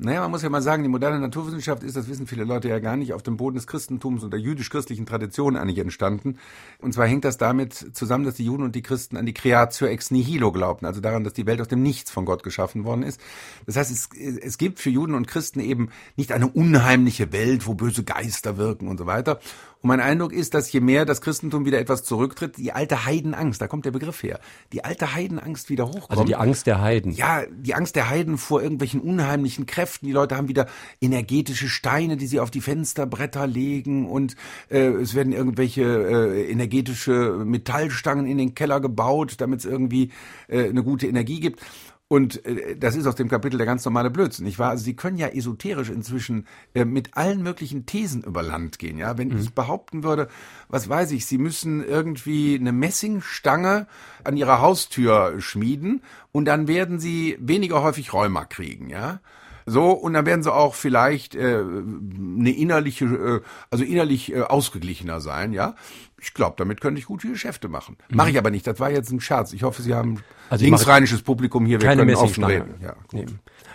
[0.01, 2.79] Naja, man muss ja mal sagen, die moderne Naturwissenschaft ist, das wissen viele Leute ja
[2.79, 6.37] gar nicht, auf dem Boden des Christentums und der jüdisch-christlichen Tradition eigentlich entstanden.
[6.79, 9.87] Und zwar hängt das damit zusammen, dass die Juden und die Christen an die Creatio
[9.87, 13.03] ex nihilo glaubten, also daran, dass die Welt aus dem Nichts von Gott geschaffen worden
[13.03, 13.19] ist.
[13.65, 14.07] Das heißt, es,
[14.41, 18.87] es gibt für Juden und Christen eben nicht eine unheimliche Welt, wo böse Geister wirken
[18.87, 19.41] und so weiter.
[19.81, 23.61] Und mein Eindruck ist, dass je mehr das Christentum wieder etwas zurücktritt, die alte Heidenangst,
[23.61, 24.41] da kommt der Begriff her,
[24.73, 26.11] die alte Heidenangst wieder hochkommt.
[26.11, 27.13] Also die Angst der Heiden.
[27.13, 30.05] Ja, die Angst der Heiden vor irgendwelchen unheimlichen Kräften.
[30.05, 30.67] Die Leute haben wieder
[30.99, 34.35] energetische Steine, die sie auf die Fensterbretter legen und
[34.69, 40.11] äh, es werden irgendwelche äh, energetische Metallstangen in den Keller gebaut, damit es irgendwie
[40.49, 41.61] äh, eine gute Energie gibt.
[42.09, 44.71] Und äh, das ist aus dem Kapitel der ganz normale Blödsinn, nicht wahr?
[44.71, 49.17] Also Sie können ja esoterisch inzwischen äh, mit allen möglichen Thesen über Land gehen, ja?
[49.17, 49.37] Wenn mhm.
[49.37, 50.27] ich behaupten würde,
[50.69, 53.85] was weiß ich, Sie müssen irgendwie eine Messingstange
[54.23, 59.21] an Ihrer Haustür schmieden und dann werden Sie weniger häufig Rheuma kriegen, ja?
[59.69, 65.21] So, und dann werden sie auch vielleicht äh, eine innerliche, äh, also innerlich äh, ausgeglichener
[65.21, 65.75] sein, ja.
[66.19, 67.97] Ich glaube, damit könnte ich gute Geschäfte machen.
[68.09, 68.17] Mhm.
[68.17, 68.65] Mache ich aber nicht.
[68.65, 69.53] Das war jetzt ein Scherz.
[69.53, 71.79] Ich hoffe, Sie haben also linksrheinisches Publikum hier.
[71.79, 72.73] Wir können offen reden.
[72.81, 72.95] Ja,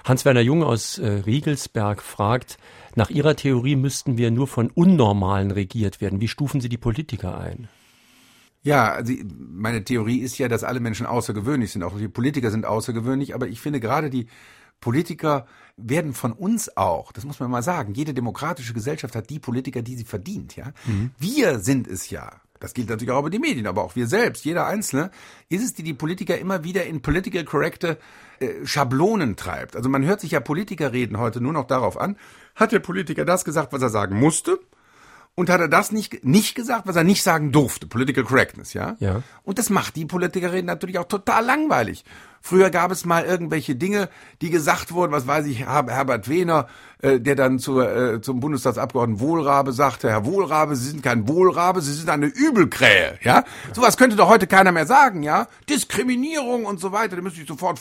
[0.04, 2.58] Hans-Werner Jung aus äh, Riegelsberg fragt,
[2.96, 6.20] nach Ihrer Theorie müssten wir nur von Unnormalen regiert werden.
[6.20, 7.68] Wie stufen Sie die Politiker ein?
[8.62, 9.12] Ja, also
[9.52, 11.82] meine Theorie ist ja, dass alle Menschen außergewöhnlich sind.
[11.82, 13.34] Auch die Politiker sind außergewöhnlich.
[13.34, 14.26] Aber ich finde gerade die
[14.84, 15.46] Politiker
[15.78, 19.80] werden von uns auch, das muss man mal sagen, jede demokratische Gesellschaft hat die Politiker,
[19.80, 20.72] die sie verdient, ja.
[20.84, 21.12] Mhm.
[21.18, 22.30] Wir sind es ja.
[22.60, 25.10] Das gilt natürlich auch über die Medien, aber auch wir selbst, jeder Einzelne,
[25.48, 27.98] ist es, die die Politiker immer wieder in political correcte
[28.40, 29.74] äh, Schablonen treibt.
[29.74, 32.16] Also man hört sich ja Politiker reden heute nur noch darauf an,
[32.54, 34.60] hat der Politiker das gesagt, was er sagen musste?
[35.36, 37.88] Und hat er das nicht, nicht gesagt, was er nicht sagen durfte?
[37.88, 38.96] Political Correctness, ja?
[39.00, 39.22] Ja.
[39.42, 42.04] Und das macht die Politikerin natürlich auch total langweilig.
[42.40, 44.10] Früher gab es mal irgendwelche Dinge,
[44.42, 46.68] die gesagt wurden, was weiß ich, Herbert Wehner,
[47.00, 51.80] äh, der dann zu, äh, zum Bundestagsabgeordneten Wohlrabe sagte, Herr Wohlrabe, Sie sind kein Wohlrabe,
[51.80, 53.44] Sie sind eine Übelkrähe, ja?
[53.72, 55.48] Sowas könnte doch heute keiner mehr sagen, ja?
[55.68, 57.80] Diskriminierung und so weiter, da müsste ich sofort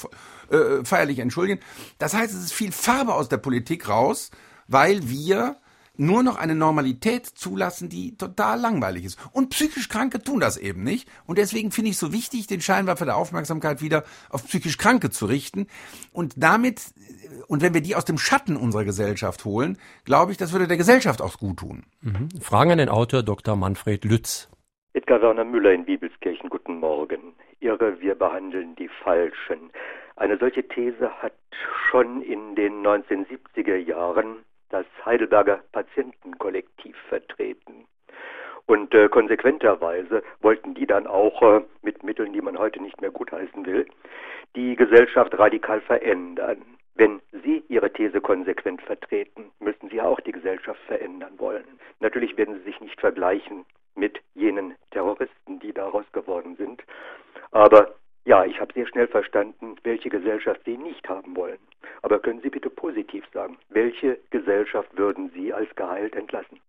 [0.50, 1.60] äh, feierlich entschuldigen.
[2.00, 4.32] Das heißt, es ist viel Farbe aus der Politik raus,
[4.68, 5.58] weil wir
[5.96, 9.20] nur noch eine Normalität zulassen, die total langweilig ist.
[9.32, 11.08] Und psychisch Kranke tun das eben nicht.
[11.26, 15.12] Und deswegen finde ich es so wichtig, den Scheinwerfer der Aufmerksamkeit wieder auf psychisch Kranke
[15.12, 15.68] zu richten.
[16.12, 16.82] Und damit,
[17.48, 20.78] und wenn wir die aus dem Schatten unserer Gesellschaft holen, glaube ich, das würde der
[20.78, 21.84] Gesellschaft auch gut tun.
[22.02, 22.30] Mhm.
[22.42, 23.56] Fragen an den Autor Dr.
[23.56, 24.50] Manfred Lütz.
[24.94, 27.34] Edgar Werner Müller in Bibelskirchen, guten Morgen.
[27.60, 29.72] Irre, wir behandeln die Falschen.
[30.16, 31.34] Eine solche These hat
[31.90, 34.38] schon in den 1970er Jahren
[34.74, 37.86] das Heidelberger Patientenkollektiv vertreten.
[38.66, 43.12] Und äh, konsequenterweise wollten die dann auch äh, mit Mitteln, die man heute nicht mehr
[43.12, 43.86] gutheißen will,
[44.56, 46.64] die Gesellschaft radikal verändern.
[46.96, 51.66] Wenn Sie Ihre These konsequent vertreten, müssen Sie auch die Gesellschaft verändern wollen.
[52.00, 56.84] Natürlich werden Sie sich nicht vergleichen mit jenen Terroristen, die daraus geworden sind.
[57.52, 57.94] Aber
[58.26, 61.60] ja, ich habe sehr schnell verstanden, welche Gesellschaft Sie nicht haben wollen.
[62.02, 66.60] Aber können Sie bitte positiv sagen, welche Gesellschaft würden Sie als geheilt entlassen?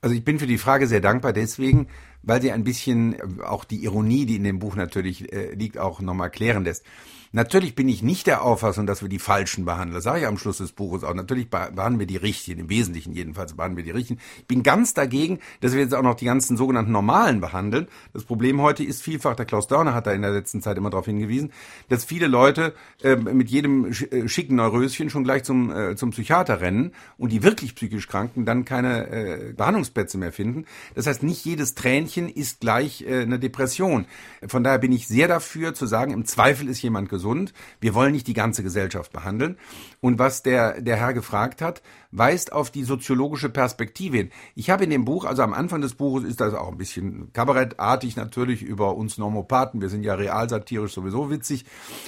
[0.00, 1.88] Also ich bin für die Frage sehr dankbar deswegen,
[2.22, 5.78] weil sie ein bisschen äh, auch die Ironie, die in dem Buch natürlich äh, liegt,
[5.78, 6.84] auch nochmal klären lässt.
[7.32, 9.94] Natürlich bin ich nicht der Auffassung, dass wir die Falschen behandeln.
[9.94, 11.12] Das sage ich am Schluss des Buches auch.
[11.12, 14.20] Natürlich behandeln wir die Richtigen, im Wesentlichen jedenfalls behandeln wir die Richtigen.
[14.38, 17.88] Ich bin ganz dagegen, dass wir jetzt auch noch die ganzen sogenannten Normalen behandeln.
[18.14, 20.88] Das Problem heute ist vielfach, der Klaus Dörner hat da in der letzten Zeit immer
[20.88, 21.52] darauf hingewiesen,
[21.90, 26.62] dass viele Leute äh, mit jedem äh, schicken Neuröschen schon gleich zum, äh, zum Psychiater
[26.62, 30.64] rennen und die wirklich psychisch Kranken dann keine äh, Behandlungsplätze mehr finden.
[30.94, 34.06] Das heißt, nicht jedes Tränchen ist gleich äh, eine Depression.
[34.46, 37.52] Von daher bin ich sehr dafür zu sagen, im Zweifel ist jemand gesund.
[37.80, 39.58] Wir wollen nicht die ganze Gesellschaft behandeln.
[40.00, 44.30] Und was der, der Herr gefragt hat, weist auf die soziologische Perspektive hin.
[44.54, 47.32] Ich habe in dem Buch, also am Anfang des Buches ist das auch ein bisschen
[47.32, 49.80] kabarettartig natürlich über uns Normopathen.
[49.80, 51.64] Wir sind ja realsatirisch sowieso witzig.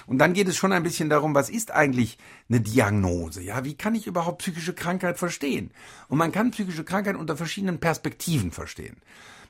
[0.06, 3.42] Und dann geht es schon ein bisschen darum, was ist eigentlich eine Diagnose?
[3.42, 5.70] Ja, wie kann ich überhaupt psychische Krankheit verstehen?
[6.08, 8.96] Und man kann psychische Krankheit unter verschiedenen Perspektiven verstehen.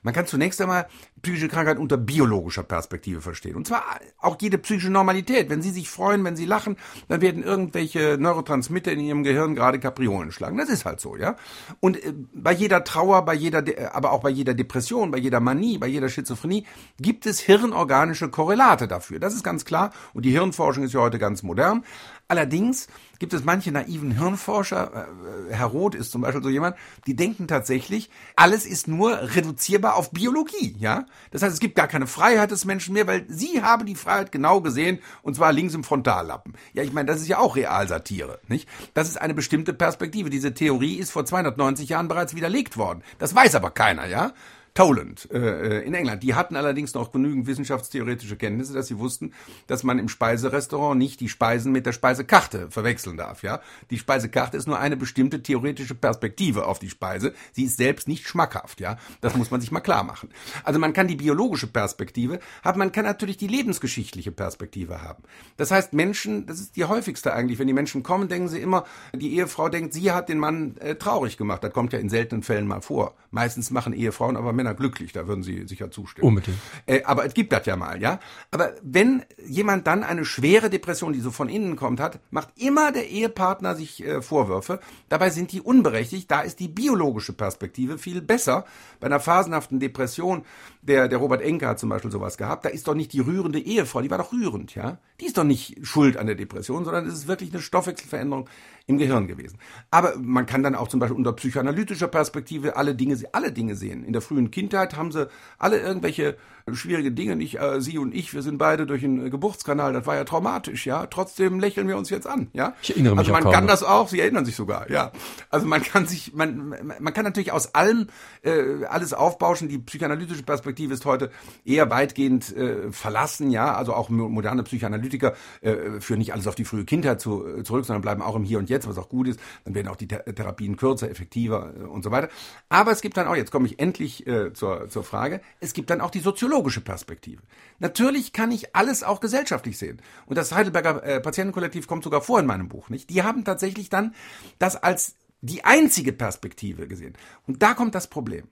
[0.03, 0.87] Man kann zunächst einmal
[1.21, 3.55] psychische Krankheit unter biologischer Perspektive verstehen.
[3.55, 3.83] Und zwar
[4.19, 5.49] auch jede psychische Normalität.
[5.49, 9.79] Wenn Sie sich freuen, wenn Sie lachen, dann werden irgendwelche Neurotransmitter in Ihrem Gehirn gerade
[9.79, 10.57] Kapriolen schlagen.
[10.57, 11.35] Das ist halt so, ja.
[11.79, 15.77] Und äh, bei jeder Trauer, bei jeder, aber auch bei jeder Depression, bei jeder Manie,
[15.77, 16.65] bei jeder Schizophrenie
[16.99, 19.19] gibt es hirnorganische Korrelate dafür.
[19.19, 19.91] Das ist ganz klar.
[20.13, 21.83] Und die Hirnforschung ist ja heute ganz modern.
[22.27, 22.87] Allerdings
[23.21, 25.07] gibt es manche naiven Hirnforscher,
[25.49, 29.95] äh, Herr Roth ist zum Beispiel so jemand, die denken tatsächlich, alles ist nur reduzierbar
[29.95, 31.05] auf Biologie, ja.
[31.29, 34.31] Das heißt, es gibt gar keine Freiheit des Menschen mehr, weil sie haben die Freiheit
[34.31, 36.55] genau gesehen und zwar links im Frontallappen.
[36.73, 38.67] Ja, ich meine, das ist ja auch Realsatire, nicht?
[38.95, 40.31] Das ist eine bestimmte Perspektive.
[40.31, 43.03] Diese Theorie ist vor 290 Jahren bereits widerlegt worden.
[43.19, 44.33] Das weiß aber keiner, ja.
[44.73, 46.23] Toland äh, äh, in England.
[46.23, 49.33] Die hatten allerdings noch genügend wissenschaftstheoretische Kenntnisse, dass sie wussten,
[49.67, 53.43] dass man im Speiserestaurant nicht die Speisen mit der Speisekarte verwechseln darf.
[53.43, 57.33] Ja, die Speisekarte ist nur eine bestimmte theoretische Perspektive auf die Speise.
[57.51, 58.79] Sie ist selbst nicht schmackhaft.
[58.79, 60.29] Ja, das muss man sich mal klar machen.
[60.63, 65.23] Also man kann die biologische Perspektive haben, man kann natürlich die lebensgeschichtliche Perspektive haben.
[65.57, 68.85] Das heißt, Menschen, das ist die häufigste eigentlich, wenn die Menschen kommen, denken sie immer,
[69.13, 71.61] die Ehefrau denkt, sie hat den Mann äh, traurig gemacht.
[71.63, 73.15] Das kommt ja in seltenen Fällen mal vor.
[73.31, 76.27] Meistens machen Ehefrauen aber Männer glücklich, da würden Sie sicher zustimmen.
[76.27, 76.57] Unbedingt.
[76.85, 78.19] Äh, aber es gibt das ja mal, ja.
[78.51, 82.91] Aber wenn jemand dann eine schwere Depression, die so von innen kommt, hat, macht immer
[82.91, 84.79] der Ehepartner sich äh, Vorwürfe.
[85.09, 86.29] Dabei sind die unberechtigt.
[86.29, 88.65] Da ist die biologische Perspektive viel besser.
[88.99, 90.45] Bei einer phasenhaften Depression,
[90.81, 93.59] der, der Robert Enke hat zum Beispiel sowas gehabt, da ist doch nicht die rührende
[93.59, 94.97] Ehefrau, die war doch rührend, ja.
[95.19, 98.49] Die ist doch nicht schuld an der Depression, sondern es ist wirklich eine Stoffwechselveränderung
[98.87, 99.59] im Gehirn gewesen.
[99.91, 104.03] Aber man kann dann auch zum Beispiel unter psychoanalytischer Perspektive alle Dinge, alle Dinge sehen.
[104.03, 106.37] In der frühen Kindheit haben sie alle irgendwelche
[106.73, 107.35] schwierige Dinge.
[107.35, 109.93] Nicht äh, Sie und ich, wir sind beide durch einen Geburtskanal.
[109.93, 111.05] Das war ja traumatisch, ja.
[111.05, 112.73] Trotzdem lächeln wir uns jetzt an, ja.
[112.81, 114.07] Ich erinnere mich Also man kann das auch.
[114.07, 115.11] Sie erinnern sich sogar, ja.
[115.49, 118.07] Also man kann sich, man, man kann natürlich aus allem
[118.41, 119.69] äh, alles aufbauschen.
[119.69, 121.31] Die psychoanalytische Perspektive ist heute
[121.65, 123.73] eher weitgehend äh, verlassen, ja.
[123.75, 127.63] Also auch mo- moderne Psychoanalytiker äh, führen nicht alles auf die frühe Kindheit zu, äh,
[127.63, 129.39] zurück, sondern bleiben auch im Hier und Jetzt, was auch gut ist.
[129.65, 132.29] Dann werden auch die Th Therapien kürzer, effektiver äh, und so weiter.
[132.69, 135.89] Aber es gibt dann auch, jetzt komme ich endlich äh, zur, zur Frage, es gibt
[135.89, 137.41] dann auch die soziologische Perspektive.
[137.79, 140.01] Natürlich kann ich alles auch gesellschaftlich sehen.
[140.25, 143.09] Und das Heidelberger äh, Patientenkollektiv kommt sogar vor in meinem Buch, nicht?
[143.09, 144.13] Die haben tatsächlich dann
[144.59, 147.15] das als die einzige Perspektive gesehen.
[147.47, 148.47] Und da kommt das Problem.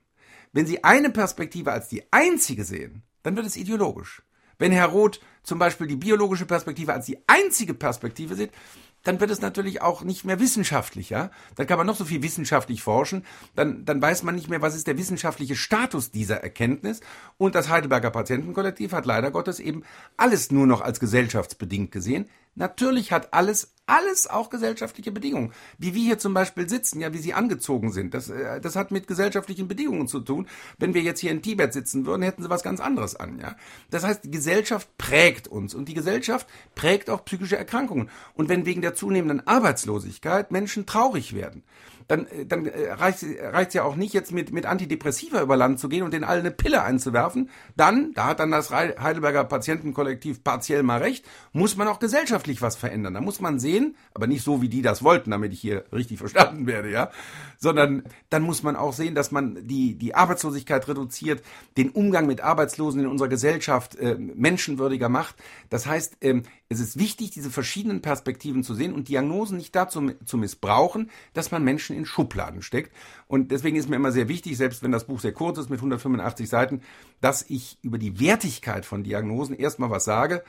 [0.52, 4.22] Wenn Sie eine Perspektive als die einzige sehen, dann wird es ideologisch.
[4.58, 8.50] Wenn Herr Roth zum Beispiel die biologische Perspektive als die einzige Perspektive sieht,
[9.04, 11.30] dann wird es natürlich auch nicht mehr wissenschaftlich, ja.
[11.54, 14.74] Dann kann man noch so viel wissenschaftlich forschen, dann, dann weiß man nicht mehr, was
[14.74, 17.00] ist der wissenschaftliche Status dieser Erkenntnis.
[17.38, 19.84] Und das Heidelberger Patientenkollektiv hat leider Gottes eben
[20.18, 22.28] alles nur noch als gesellschaftsbedingt gesehen.
[22.54, 25.52] Natürlich hat alles, alles auch gesellschaftliche Bedingungen.
[25.78, 28.14] Wie wir hier zum Beispiel sitzen, ja, wie sie angezogen sind.
[28.14, 30.46] Das, äh, das hat mit gesellschaftlichen Bedingungen zu tun.
[30.78, 33.56] Wenn wir jetzt hier in Tibet sitzen würden, hätten sie was ganz anderes an, ja.
[33.90, 38.10] Das heißt, die Gesellschaft prägt uns und die Gesellschaft prägt auch psychische Erkrankungen.
[38.34, 41.64] Und wenn wegen der zunehmenden Arbeitslosigkeit Menschen traurig werden,
[42.10, 45.78] dann, äh, dann äh, reicht es ja auch nicht, jetzt mit, mit Antidepressiva über Land
[45.78, 47.50] zu gehen und den allen eine Pille einzuwerfen.
[47.76, 52.74] Dann, da hat dann das Heidelberger Patientenkollektiv partiell mal recht, muss man auch gesellschaftlich was
[52.74, 53.14] verändern.
[53.14, 56.18] Da muss man sehen, aber nicht so, wie die das wollten, damit ich hier richtig
[56.18, 57.10] verstanden werde, ja,
[57.58, 61.42] sondern dann muss man auch sehen, dass man die, die Arbeitslosigkeit reduziert,
[61.76, 65.36] den Umgang mit Arbeitslosen in unserer Gesellschaft äh, menschenwürdiger macht.
[65.68, 66.42] Das heißt, ähm,
[66.72, 71.50] es ist wichtig, diese verschiedenen Perspektiven zu sehen und Diagnosen nicht dazu zu missbrauchen, dass
[71.50, 72.94] man Menschen in Schubladen steckt.
[73.26, 75.80] Und deswegen ist mir immer sehr wichtig, selbst wenn das Buch sehr kurz ist mit
[75.80, 76.82] 185 Seiten,
[77.20, 80.44] dass ich über die Wertigkeit von Diagnosen erstmal was sage.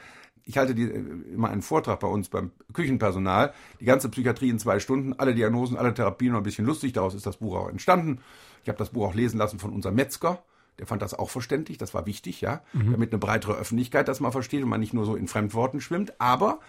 [0.46, 4.60] Ich halte die, äh, immer einen Vortrag bei uns beim Küchenpersonal, die ganze Psychiatrie in
[4.60, 7.70] zwei Stunden, alle Diagnosen, alle Therapien, noch ein bisschen lustig, daraus ist das Buch auch
[7.70, 8.20] entstanden.
[8.62, 10.44] Ich habe das Buch auch lesen lassen von unserem Metzger,
[10.82, 12.94] Der fand das auch verständlich, das war wichtig, ja, mhm.
[12.94, 16.20] damit eine breitere Öffentlichkeit das mal versteht und man nicht nur so in Fremdworten schwimmt.
[16.20, 16.60] Aber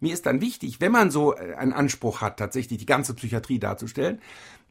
[0.00, 3.60] mir ist dann wichtig, wenn man so äh, einen Anspruch hat, tatsächlich die ganze Psychiatrie
[3.60, 4.20] darzustellen,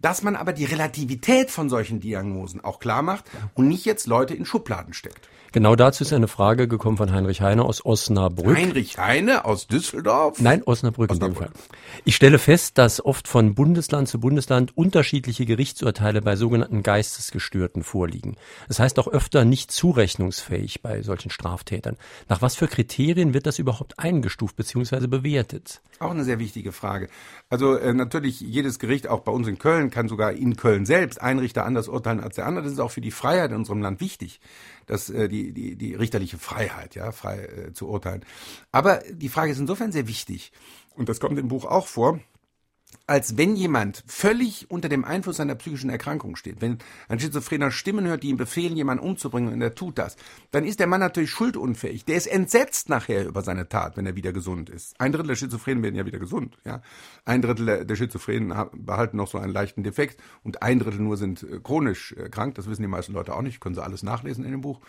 [0.01, 4.33] dass man aber die Relativität von solchen Diagnosen auch klar macht und nicht jetzt Leute
[4.33, 5.29] in Schubladen steckt.
[5.51, 8.55] Genau dazu ist eine Frage gekommen von Heinrich Heine aus Osnabrück.
[8.55, 10.39] Heinrich Heine aus Düsseldorf?
[10.39, 11.37] Nein, Osnabrück, Osnabrück.
[11.37, 11.63] in dem Fall.
[12.05, 18.35] Ich stelle fest, dass oft von Bundesland zu Bundesland unterschiedliche Gerichtsurteile bei sogenannten Geistesgestörten vorliegen.
[18.67, 21.97] Das heißt auch öfter nicht zurechnungsfähig bei solchen Straftätern.
[22.27, 25.07] Nach was für Kriterien wird das überhaupt eingestuft bzw.
[25.07, 25.81] bewertet?
[25.97, 27.09] Auch eine sehr wichtige Frage.
[27.49, 31.21] Also äh, natürlich jedes Gericht, auch bei uns in Köln, kann sogar in Köln selbst
[31.21, 32.63] ein Richter anders urteilen als der andere.
[32.63, 34.39] Das ist auch für die Freiheit in unserem Land wichtig,
[34.85, 38.25] dass äh, die, die, die richterliche Freiheit, ja, frei äh, zu urteilen.
[38.71, 40.51] Aber die Frage ist insofern sehr wichtig,
[40.95, 42.19] und das kommt im Buch auch vor,
[43.09, 46.61] als wenn jemand völlig unter dem Einfluss einer psychischen Erkrankung steht.
[46.61, 50.15] Wenn ein Schizophrener Stimmen hört, die ihm befehlen, jemanden umzubringen und er tut das,
[50.51, 52.05] dann ist der Mann natürlich schuldunfähig.
[52.05, 54.93] Der ist entsetzt nachher über seine Tat, wenn er wieder gesund ist.
[54.99, 56.57] Ein Drittel der Schizophrenen werden ja wieder gesund.
[56.65, 56.83] Ja?
[57.25, 61.41] Ein Drittel der Schizophrenen behalten noch so einen leichten Defekt und ein Drittel nur sind
[61.41, 62.55] äh, chronisch äh, krank.
[62.55, 64.81] Das wissen die meisten Leute auch nicht, können sie alles nachlesen in dem Buch.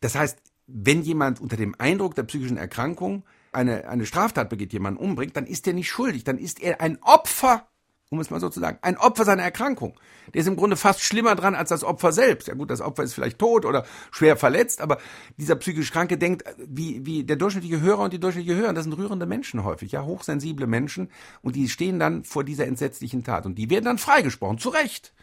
[0.00, 5.00] Das heißt, wenn jemand unter dem Eindruck der psychischen Erkrankung eine, eine Straftat begeht, jemanden
[5.00, 7.68] umbringt, dann ist er nicht schuldig, dann ist er ein Opfer,
[8.10, 9.98] um es mal so zu sagen, ein Opfer seiner Erkrankung.
[10.34, 12.48] Der ist im Grunde fast schlimmer dran als das Opfer selbst.
[12.48, 14.98] Ja gut, das Opfer ist vielleicht tot oder schwer verletzt, aber
[15.38, 18.92] dieser psychisch Kranke denkt, wie, wie der durchschnittliche Hörer und die durchschnittliche Hörer, das sind
[18.94, 21.10] rührende Menschen häufig, ja, hochsensible Menschen
[21.40, 25.14] und die stehen dann vor dieser entsetzlichen Tat und die werden dann freigesprochen, zu Recht.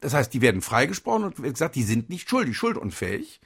[0.00, 3.40] Das heißt, die werden freigesprochen und wie gesagt, die sind nicht schuldig, schuldunfähig.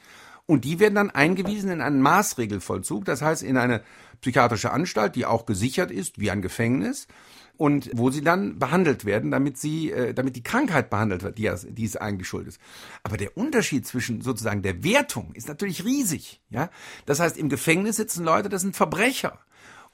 [0.45, 3.83] Und die werden dann eingewiesen in einen Maßregelvollzug, das heißt in eine
[4.23, 7.07] psychiatrische Anstalt, die auch gesichert ist, wie ein Gefängnis,
[7.59, 11.51] und wo sie dann behandelt werden, damit sie, äh, damit die Krankheit behandelt wird, die,
[11.69, 12.61] die es eigentlich schuld ist.
[13.03, 16.41] Aber der Unterschied zwischen sozusagen der Wertung ist natürlich riesig.
[16.51, 16.71] Ja,
[17.05, 19.39] das heißt, im Gefängnis sitzen Leute, das sind Verbrecher,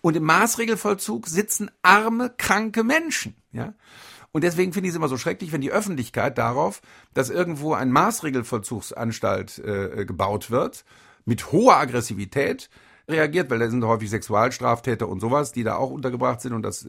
[0.00, 3.34] und im Maßregelvollzug sitzen arme, kranke Menschen.
[3.52, 3.74] Ja,
[4.30, 6.80] und deswegen finde ich es immer so schrecklich, wenn die Öffentlichkeit darauf,
[7.12, 10.84] dass irgendwo ein Maßregelvollzugsanstalt äh, gebaut wird,
[11.24, 12.70] mit hoher Aggressivität,
[13.08, 16.86] reagiert, weil da sind häufig Sexualstraftäter und sowas, die da auch untergebracht sind und das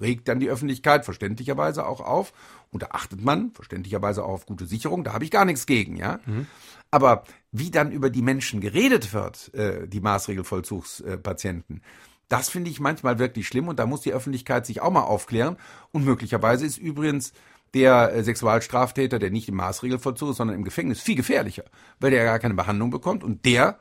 [0.00, 2.32] regt dann die Öffentlichkeit verständlicherweise auch auf.
[2.70, 5.96] Und da achtet man verständlicherweise auch auf gute Sicherung, da habe ich gar nichts gegen,
[5.96, 6.20] ja.
[6.26, 6.46] Mhm.
[6.90, 11.82] Aber wie dann über die Menschen geredet wird, äh, die Maßregelvollzugspatienten,
[12.28, 15.56] das finde ich manchmal wirklich schlimm und da muss die Öffentlichkeit sich auch mal aufklären.
[15.90, 17.32] Und möglicherweise ist übrigens
[17.74, 21.64] der äh, Sexualstraftäter, der nicht im Maßregelvollzug ist, sondern im Gefängnis, viel gefährlicher,
[22.00, 23.78] weil der ja gar keine Behandlung bekommt und der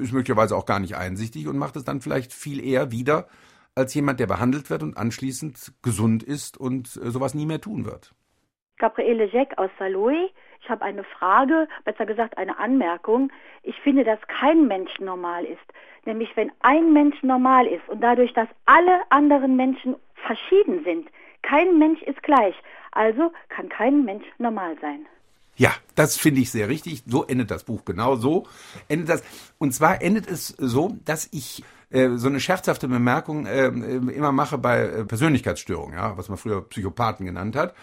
[0.00, 3.26] ist möglicherweise auch gar nicht einsichtig und macht es dann vielleicht viel eher wieder
[3.74, 7.84] als jemand, der behandelt wird und anschließend gesund ist und äh, sowas nie mehr tun
[7.84, 8.14] wird.
[8.78, 10.30] Gabriele Jack aus Saloy.
[10.60, 13.30] Ich habe eine Frage, besser gesagt eine Anmerkung.
[13.62, 15.60] Ich finde, dass kein Mensch normal ist.
[16.06, 21.08] Nämlich wenn ein Mensch normal ist und dadurch, dass alle anderen Menschen verschieden sind.
[21.42, 22.54] Kein Mensch ist gleich.
[22.92, 25.06] Also kann kein Mensch normal sein.
[25.56, 27.04] Ja, das finde ich sehr richtig.
[27.06, 28.46] So endet das Buch genau so.
[28.88, 29.22] Endet das.
[29.58, 34.58] Und zwar endet es so, dass ich äh, so eine scherzhafte Bemerkung äh, immer mache
[34.58, 37.74] bei äh, Persönlichkeitsstörungen, ja, was man früher Psychopathen genannt hat.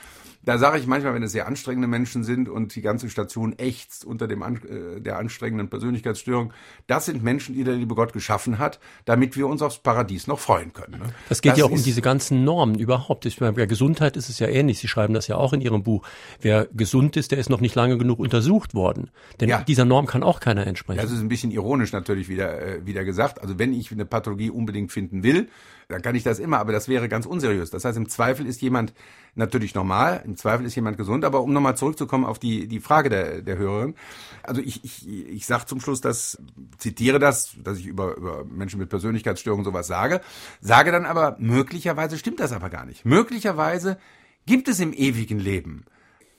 [0.44, 4.04] Da sage ich manchmal, wenn es sehr anstrengende Menschen sind und die ganze Station ächzt
[4.06, 6.54] unter dem äh, der anstrengenden Persönlichkeitsstörung,
[6.88, 10.40] das sind Menschen, die der liebe Gott geschaffen hat, damit wir uns aufs Paradies noch
[10.40, 11.00] freuen können.
[11.00, 11.14] Ne?
[11.30, 13.26] Das geht das ja auch um diese ganzen Normen überhaupt.
[13.26, 14.80] Ich meine, bei Gesundheit ist es ja ähnlich.
[14.80, 16.08] Sie schreiben das ja auch in Ihrem Buch.
[16.40, 19.12] Wer gesund ist, der ist noch nicht lange genug untersucht worden.
[19.40, 19.62] Denn ja.
[19.64, 21.02] dieser Norm kann auch keiner entsprechen.
[21.02, 23.42] Das ist ein bisschen ironisch natürlich wieder, äh, wieder gesagt.
[23.42, 25.50] Also wenn ich eine Pathologie unbedingt finden will,
[25.92, 27.70] dann kann ich das immer, aber das wäre ganz unseriös.
[27.70, 28.94] Das heißt, im Zweifel ist jemand
[29.36, 33.10] natürlich normal, im Zweifel ist jemand gesund, aber um nochmal zurückzukommen auf die, die Frage
[33.10, 33.96] der, der Hörerin.
[34.44, 36.42] Also ich, ich, ich sage zum Schluss, dass,
[36.78, 40.22] zitiere das, dass ich über, über Menschen mit Persönlichkeitsstörungen sowas sage,
[40.60, 43.06] sage dann aber, möglicherweise stimmt das aber gar nicht.
[43.06, 43.98] Möglicherweise
[44.46, 45.86] gibt es im ewigen Leben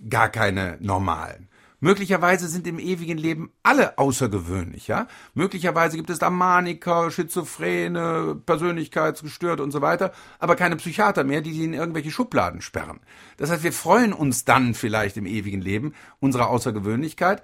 [0.08, 1.48] gar keine normalen.
[1.84, 5.08] Möglicherweise sind im ewigen Leben alle außergewöhnlich, ja.
[5.34, 11.52] Möglicherweise gibt es da Maniker, Schizophrene, Persönlichkeitsgestört und so weiter, aber keine Psychiater mehr, die
[11.52, 13.00] sie in irgendwelche Schubladen sperren.
[13.36, 17.42] Das heißt, wir freuen uns dann vielleicht im ewigen Leben unserer Außergewöhnlichkeit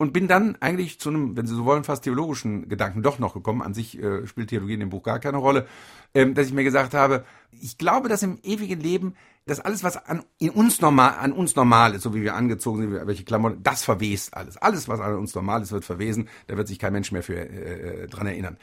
[0.00, 3.34] und bin dann eigentlich zu einem, wenn Sie so wollen, fast theologischen Gedanken doch noch
[3.34, 3.60] gekommen.
[3.60, 5.66] An sich äh, spielt Theologie in dem Buch gar keine Rolle,
[6.14, 9.96] ähm, dass ich mir gesagt habe, ich glaube, dass im ewigen Leben dass alles, was
[9.96, 10.22] an,
[10.54, 14.34] uns normal, an uns normal ist, so wie wir angezogen sind, welche Klamotten, das verwest
[14.34, 14.56] alles.
[14.56, 16.28] Alles, was an uns normal ist, wird verwesen.
[16.46, 18.58] Da wird sich kein Mensch mehr für äh, dran erinnern.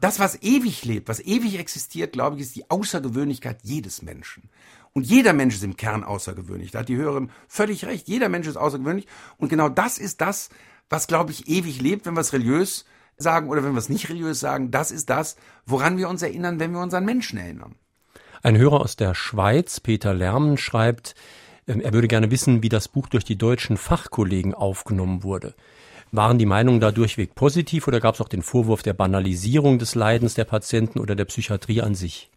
[0.00, 4.50] Das, was ewig lebt, was ewig existiert, glaube ich, ist die Außergewöhnlichkeit jedes Menschen.
[4.92, 6.70] Und jeder Mensch ist im Kern außergewöhnlich.
[6.70, 8.08] Da hat die Hörerin völlig recht.
[8.08, 9.06] Jeder Mensch ist außergewöhnlich.
[9.36, 10.48] Und genau das ist das,
[10.88, 12.84] was, glaube ich, ewig lebt, wenn wir es religiös
[13.16, 14.70] sagen oder wenn wir es nicht religiös sagen.
[14.70, 15.36] Das ist das,
[15.66, 17.74] woran wir uns erinnern, wenn wir uns an Menschen erinnern.
[18.46, 21.16] Ein Hörer aus der Schweiz, Peter Lermen, schreibt,
[21.66, 25.56] ähm, er würde gerne wissen, wie das Buch durch die deutschen Fachkollegen aufgenommen wurde.
[26.12, 29.96] Waren die Meinungen da durchweg positiv oder gab es auch den Vorwurf der Banalisierung des
[29.96, 32.30] Leidens der Patienten oder der Psychiatrie an sich?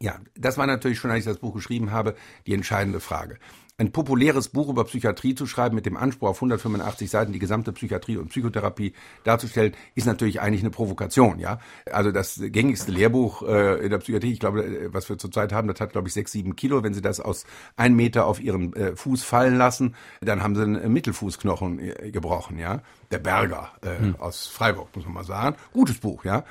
[0.00, 3.36] Ja, das war natürlich schon, als ich das Buch geschrieben habe, die entscheidende Frage
[3.78, 7.72] ein populäres Buch über Psychiatrie zu schreiben mit dem Anspruch auf 185 Seiten die gesamte
[7.72, 8.92] Psychiatrie und Psychotherapie
[9.24, 11.58] darzustellen, ist natürlich eigentlich eine Provokation, ja.
[11.90, 15.68] Also das gängigste Lehrbuch äh, in der Psychiatrie, ich glaube, äh, was wir zurzeit haben,
[15.68, 16.82] das hat glaube ich sechs, sieben Kilo.
[16.82, 17.44] Wenn Sie das aus
[17.76, 22.58] einem Meter auf Ihren äh, Fuß fallen lassen, dann haben Sie einen Mittelfußknochen äh, gebrochen,
[22.58, 22.82] ja.
[23.10, 24.16] Der Berger äh, hm.
[24.16, 25.56] aus Freiburg, muss man mal sagen.
[25.72, 26.44] Gutes Buch, ja.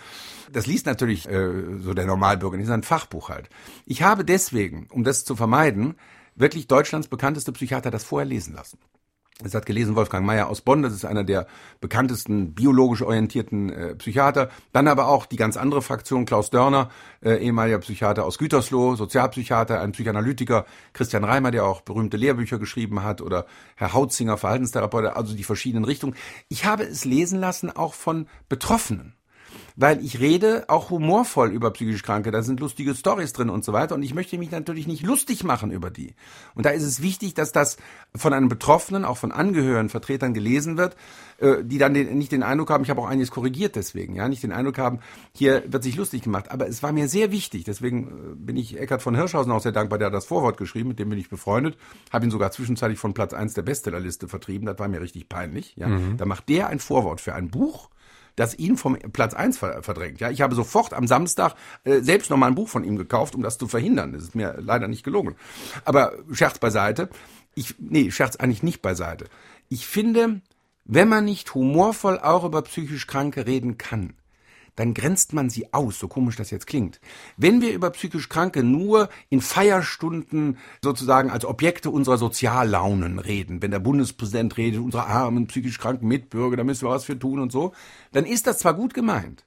[0.52, 3.50] Das liest natürlich äh, so der Normalbürger, das ist ein Fachbuch halt.
[3.86, 5.96] Ich habe deswegen, um das zu vermeiden,
[6.42, 8.80] wirklich Deutschlands bekannteste Psychiater das vorher lesen lassen.
[9.44, 11.48] Das hat gelesen Wolfgang Mayer aus Bonn, das ist einer der
[11.80, 14.50] bekanntesten biologisch orientierten äh, Psychiater.
[14.72, 16.90] Dann aber auch die ganz andere Fraktion, Klaus Dörner,
[17.22, 23.04] äh, ehemaliger Psychiater aus Gütersloh, Sozialpsychiater, ein Psychoanalytiker, Christian Reimer, der auch berühmte Lehrbücher geschrieben
[23.04, 26.16] hat, oder Herr Hautzinger, Verhaltenstherapeut, also die verschiedenen Richtungen.
[26.50, 29.16] Ich habe es lesen lassen auch von Betroffenen
[29.76, 32.32] weil ich rede auch humorvoll über psychisch Kranke.
[32.32, 33.96] Da sind lustige Stories drin und so weiter.
[33.96, 36.14] Und ich möchte mich natürlich nicht lustig machen über die.
[36.56, 37.78] Und da ist es wichtig, dass das
[38.16, 40.96] von einem Betroffenen, auch von Angehörigen, Vertretern gelesen wird,
[41.38, 44.28] äh, die dann den, nicht den Eindruck haben, ich habe auch einiges korrigiert deswegen, ja,
[44.28, 45.00] nicht den Eindruck haben,
[45.34, 46.52] hier wird sich lustig gemacht.
[46.52, 49.72] Aber es war mir sehr wichtig, deswegen äh, bin ich Eckhard von Hirschhausen auch sehr
[49.72, 51.78] dankbar, der hat das Vorwort geschrieben, mit dem bin ich befreundet,
[52.12, 55.76] habe ihn sogar zwischenzeitlich von Platz eins der Bestsellerliste vertrieben, das war mir richtig peinlich,
[55.76, 55.88] ja.
[55.88, 56.18] Mhm.
[56.18, 57.90] Da macht der ein Vorwort für ein Buch,
[58.36, 60.20] das ihn vom Platz eins verdrängt.
[60.20, 63.36] Ja, ich habe sofort am Samstag äh, selbst noch mal ein Buch von ihm gekauft,
[63.36, 64.14] um das zu verhindern.
[64.14, 65.36] Das ist mir leider nicht gelungen.
[65.86, 67.10] Aber Scherz beiseite.
[67.56, 69.26] Ich, nee, Scherz eigentlich nicht beiseite.
[69.70, 70.42] Ich finde,
[70.86, 74.14] wenn man nicht humorvoll auch über psychisch Kranke reden kann,
[74.76, 77.00] dann grenzt man sie aus, so komisch das jetzt klingt.
[77.38, 83.72] Wenn wir über psychisch Kranke nur in Feierstunden sozusagen als Objekte unserer Soziallaunen reden, wenn
[83.72, 87.52] der Bundespräsident redet, unsere armen psychisch kranken Mitbürger, da müssen wir was für tun und
[87.52, 87.74] so,
[88.12, 89.46] dann ist das zwar gut gemeint,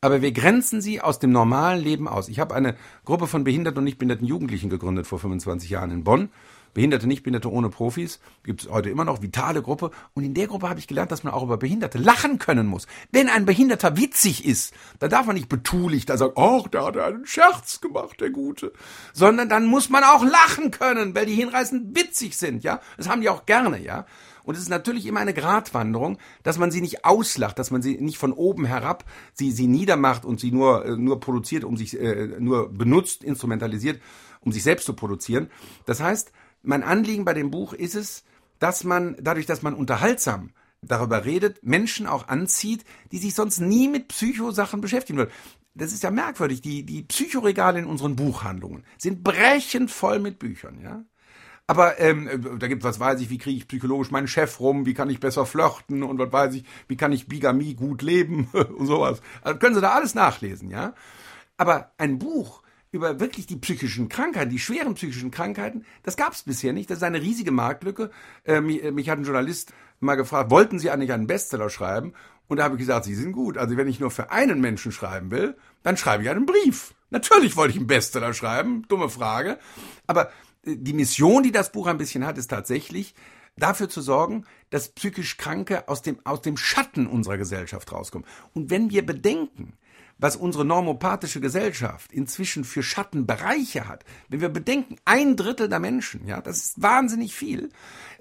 [0.00, 2.28] aber wir grenzen sie aus dem normalen Leben aus.
[2.28, 6.04] Ich habe eine Gruppe von behinderten und nicht behinderten Jugendlichen gegründet vor 25 Jahren in
[6.04, 6.28] Bonn
[6.74, 9.90] Behinderte, Nichtbehinderte ohne Profis, gibt es heute immer noch, vitale Gruppe.
[10.12, 12.86] Und in der Gruppe habe ich gelernt, dass man auch über Behinderte lachen können muss.
[13.12, 16.96] Wenn ein Behinderter witzig ist, dann darf man nicht betulich da sagen, ach, der hat
[16.98, 18.72] einen Scherz gemacht, der Gute.
[19.12, 22.80] Sondern dann muss man auch lachen können, weil die hinreißend witzig sind, ja.
[22.96, 24.04] Das haben die auch gerne, ja.
[24.44, 27.96] Und es ist natürlich immer eine Gratwanderung, dass man sie nicht auslacht, dass man sie
[27.96, 31.98] nicht von oben herab sie, sie niedermacht und sie nur, äh, nur produziert, um sich,
[31.98, 34.00] äh, nur benutzt, instrumentalisiert,
[34.40, 35.50] um sich selbst zu produzieren.
[35.86, 36.30] Das heißt,
[36.64, 38.24] mein Anliegen bei dem Buch ist es,
[38.58, 40.50] dass man, dadurch, dass man unterhaltsam
[40.82, 45.32] darüber redet, Menschen auch anzieht, die sich sonst nie mit Psychosachen beschäftigen würden.
[45.74, 46.60] Das ist ja merkwürdig.
[46.60, 51.04] Die, die Psychoregale in unseren Buchhandlungen sind brechend voll mit Büchern, ja.
[51.66, 54.92] Aber ähm, da gibt was weiß ich, wie kriege ich psychologisch meinen Chef rum, wie
[54.92, 58.86] kann ich besser flirten und was weiß ich, wie kann ich Bigamie gut leben und
[58.86, 59.22] sowas.
[59.40, 60.94] Also können Sie da alles nachlesen, ja.
[61.56, 62.62] Aber ein Buch,
[62.94, 66.88] über wirklich die psychischen Krankheiten, die schweren psychischen Krankheiten, das gab es bisher nicht.
[66.88, 68.10] Das ist eine riesige Marktlücke.
[68.44, 72.14] Äh, mich, mich, hat ein Journalist mal gefragt, wollten Sie eigentlich einen Bestseller schreiben?
[72.46, 73.58] Und da habe ich gesagt, Sie sind gut.
[73.58, 76.94] Also wenn ich nur für einen Menschen schreiben will, dann schreibe ich einen Brief.
[77.10, 79.58] Natürlich wollte ich einen Bestseller schreiben, dumme Frage.
[80.06, 80.30] Aber
[80.64, 83.16] äh, die Mission, die das Buch ein bisschen hat, ist tatsächlich,
[83.56, 88.26] dafür zu sorgen, dass psychisch Kranke aus dem, aus dem Schatten unserer Gesellschaft rauskommen.
[88.52, 89.72] Und wenn wir bedenken,
[90.24, 96.26] was unsere normopathische Gesellschaft inzwischen für Schattenbereiche hat, wenn wir bedenken, ein Drittel der Menschen,
[96.26, 97.68] ja, das ist wahnsinnig viel.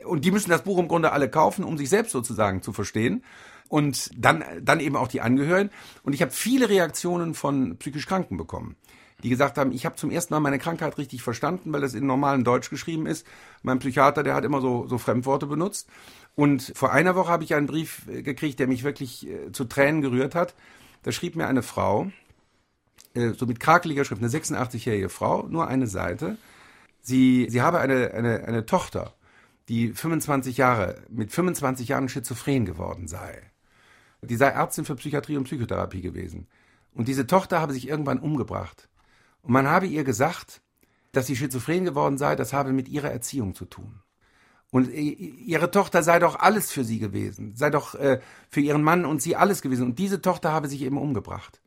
[0.04, 3.24] Und die müssen das Buch im Grunde alle kaufen, um sich selbst sozusagen zu verstehen.
[3.70, 5.70] Und dann, dann eben auch die Angehörigen.
[6.04, 8.76] Und ich habe viele Reaktionen von psychisch Kranken bekommen
[9.22, 12.06] die gesagt haben, ich habe zum ersten Mal meine Krankheit richtig verstanden, weil das in
[12.06, 13.26] normalen Deutsch geschrieben ist.
[13.62, 15.88] Mein Psychiater, der hat immer so, so Fremdworte benutzt.
[16.36, 19.64] Und vor einer Woche habe ich einen Brief äh, gekriegt, der mich wirklich äh, zu
[19.64, 20.56] Tränen gerührt hat.
[21.04, 22.12] Da schrieb mir eine Frau,
[23.14, 26.38] äh, so mit krakeliger Schrift, eine 86-jährige Frau, nur eine Seite.
[27.02, 29.14] Sie, sie habe eine, eine, eine Tochter,
[29.68, 33.42] die 25 Jahre, mit 25 Jahren schizophren geworden sei.
[34.22, 36.48] Die sei Ärztin für Psychiatrie und Psychotherapie gewesen.
[36.94, 38.88] Und diese Tochter habe sich irgendwann umgebracht.
[39.42, 40.62] Und man habe ihr gesagt,
[41.12, 44.03] dass sie schizophren geworden sei, das habe mit ihrer Erziehung zu tun.
[44.74, 48.20] Und ihre Tochter sei doch alles für sie gewesen, sei doch äh,
[48.50, 49.86] für ihren Mann und sie alles gewesen.
[49.86, 51.62] Und diese Tochter habe sich eben umgebracht.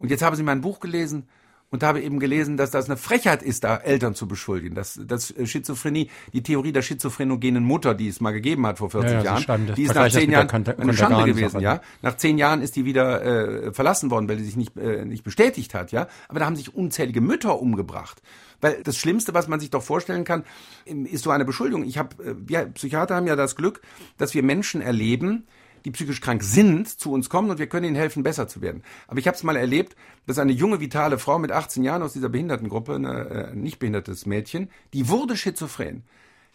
[0.00, 1.28] Und jetzt habe sie mein Buch gelesen
[1.74, 4.76] und habe eben gelesen, dass das eine Frechheit ist, da Eltern zu beschuldigen.
[4.76, 9.10] Dass, dass Schizophrenie, die Theorie der schizophrenogenen Mutter, die es mal gegeben hat vor 40
[9.10, 10.48] ja, ja, Jahren, die ist nach zehn Jahren
[10.78, 11.80] eine Schande gewesen, ja.
[12.00, 15.24] Nach zehn Jahren ist die wieder äh, verlassen worden, weil die sich nicht, äh, nicht
[15.24, 16.06] bestätigt hat, ja.
[16.28, 18.22] Aber da haben sich unzählige Mütter umgebracht.
[18.60, 20.44] Weil das Schlimmste, was man sich doch vorstellen kann,
[20.84, 21.82] ist so eine Beschuldigung.
[21.82, 23.80] Ich habe, äh, wir Psychiater haben ja das Glück,
[24.16, 25.48] dass wir Menschen erleben,
[25.84, 28.82] die psychisch krank sind, zu uns kommen und wir können ihnen helfen, besser zu werden.
[29.06, 32.14] Aber ich habe es mal erlebt, dass eine junge, vitale Frau mit 18 Jahren aus
[32.14, 36.04] dieser Behindertengruppe, ein äh, nicht behindertes Mädchen, die wurde schizophren.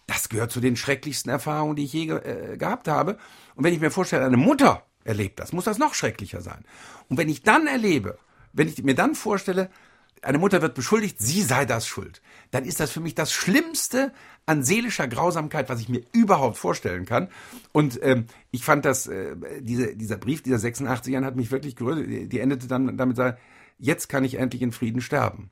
[0.08, 3.18] Das gehört zu den schrecklichsten Erfahrungen, die ich je äh, gehabt habe.
[3.56, 6.66] Und wenn ich mir vorstelle, eine Mutter erlebt das, muss das noch schrecklicher sein.
[7.10, 8.18] Und wenn ich dann erlebe,
[8.54, 9.70] wenn ich mir dann vorstelle,
[10.22, 14.12] eine Mutter wird beschuldigt, sie sei das schuld, dann ist das für mich das Schlimmste
[14.46, 17.30] an seelischer Grausamkeit, was ich mir überhaupt vorstellen kann.
[17.72, 22.08] Und ähm, ich fand das, äh, diese, dieser Brief dieser 86ern hat mich wirklich gerührt.
[22.08, 23.20] Die, endete dann damit,
[23.78, 25.52] jetzt kann ich endlich in Frieden sterben.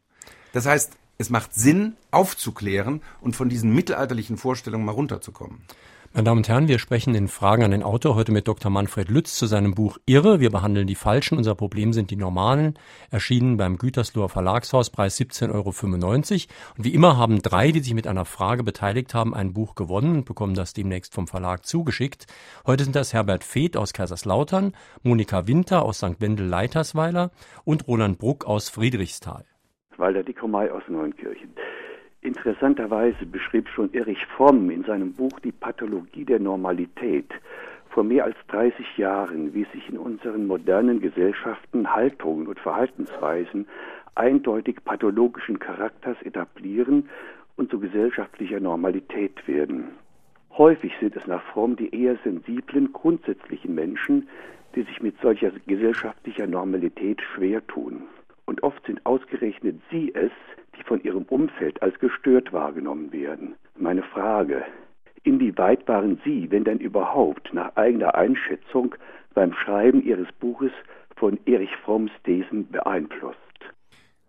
[0.53, 5.63] Das heißt, es macht Sinn, aufzuklären und von diesen mittelalterlichen Vorstellungen mal runterzukommen.
[6.17, 8.71] Meine Damen und Herren, wir sprechen in Fragen an den Autor heute mit Dr.
[8.71, 10.39] Manfred Lütz zu seinem Buch Irre.
[10.39, 11.37] Wir behandeln die Falschen.
[11.37, 12.73] Unser Problem sind die Normalen.
[13.11, 16.53] Erschienen beim Gütersloher Verlagshaus, Preis 17,95 Euro.
[16.75, 20.15] Und wie immer haben drei, die sich mit einer Frage beteiligt haben, ein Buch gewonnen
[20.15, 22.25] und bekommen das demnächst vom Verlag zugeschickt.
[22.65, 26.19] Heute sind das Herbert Feeth aus Kaiserslautern, Monika Winter aus St.
[26.19, 27.29] Wendel-Leitersweiler
[27.63, 29.45] und Roland Bruck aus Friedrichsthal.
[29.97, 31.53] Walter Dickomay aus Neunkirchen.
[32.21, 37.31] Interessanterweise beschrieb schon Erich Fromm in seinem Buch Die Pathologie der Normalität
[37.89, 43.67] vor mehr als 30 Jahren, wie sich in unseren modernen Gesellschaften Haltungen und Verhaltensweisen
[44.15, 47.09] eindeutig pathologischen Charakters etablieren
[47.55, 49.89] und zu gesellschaftlicher Normalität werden.
[50.57, 54.27] Häufig sind es nach Fromm die eher sensiblen, grundsätzlichen Menschen,
[54.75, 58.03] die sich mit solcher gesellschaftlicher Normalität schwer tun.
[58.45, 60.31] Und oft sind ausgerechnet sie es,
[60.77, 63.55] die von ihrem Umfeld als gestört wahrgenommen werden.
[63.77, 64.63] Meine Frage,
[65.23, 68.95] inwieweit waren Sie, wenn denn überhaupt, nach eigener Einschätzung
[69.33, 70.71] beim Schreiben Ihres Buches
[71.15, 73.37] von Erich Fromms Thesen beeinflusst?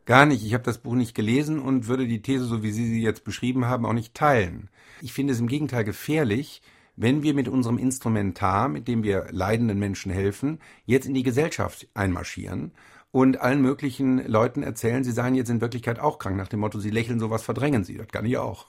[0.06, 0.44] Gar nicht.
[0.44, 3.24] Ich habe das Buch nicht gelesen und würde die These, so wie Sie sie jetzt
[3.24, 4.70] beschrieben haben, auch nicht teilen.
[5.02, 6.62] Ich finde es im Gegenteil gefährlich,
[6.96, 11.86] wenn wir mit unserem Instrumentar, mit dem wir leidenden Menschen helfen, jetzt in die Gesellschaft
[11.94, 12.72] einmarschieren
[13.10, 16.78] und allen möglichen Leuten erzählen, sie seien jetzt in Wirklichkeit auch krank, nach dem Motto,
[16.78, 17.96] sie lächeln sowas, verdrängen sie.
[17.96, 18.66] Das kann ich auch.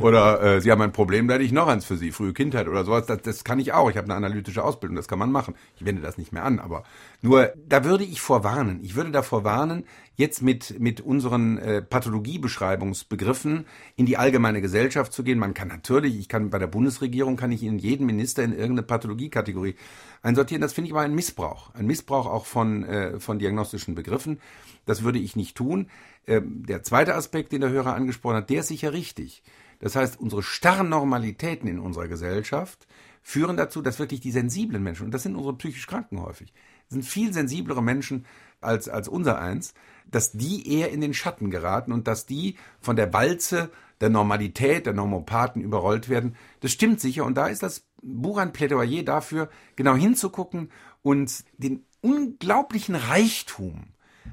[0.00, 2.66] oder äh, sie haben ein Problem, da hätte ich noch eins für sie, frühe Kindheit
[2.66, 3.04] oder sowas.
[3.06, 3.90] Das, das kann ich auch.
[3.90, 5.54] Ich habe eine analytische Ausbildung, das kann man machen.
[5.76, 6.84] Ich wende das nicht mehr an, aber
[7.20, 8.80] nur da würde ich vorwarnen.
[8.82, 9.84] Ich würde davor warnen,
[10.16, 13.66] jetzt mit, mit unseren äh, Pathologiebeschreibungsbegriffen
[13.96, 15.38] in die allgemeine Gesellschaft zu gehen.
[15.38, 18.82] Man kann natürlich, ich kann bei der Bundesregierung, kann ich Ihnen jeden Minister in irgendeine
[18.82, 19.76] Patologiekategorie
[20.22, 20.60] einsortieren.
[20.60, 21.74] Das finde ich aber ein Missbrauch.
[21.74, 24.40] Ein Missbrauch auch von, äh, von diagnostischen Begriffen.
[24.86, 25.90] Das würde ich nicht tun.
[26.26, 29.42] Ähm, der zweite Aspekt, den der Hörer angesprochen hat, der ist sicher richtig.
[29.80, 32.86] Das heißt, unsere starren Normalitäten in unserer Gesellschaft
[33.22, 36.52] führen dazu, dass wirklich die sensiblen Menschen, und das sind unsere psychisch Kranken häufig,
[36.88, 38.24] sind viel sensiblere Menschen
[38.60, 39.74] als, als unser eins,
[40.10, 44.86] dass die eher in den Schatten geraten und dass die von der Walze der Normalität,
[44.86, 46.36] der Normopathen überrollt werden.
[46.60, 50.70] Das stimmt sicher und da ist das Buch ein Plädoyer dafür, genau hinzugucken
[51.02, 53.88] und den unglaublichen Reichtum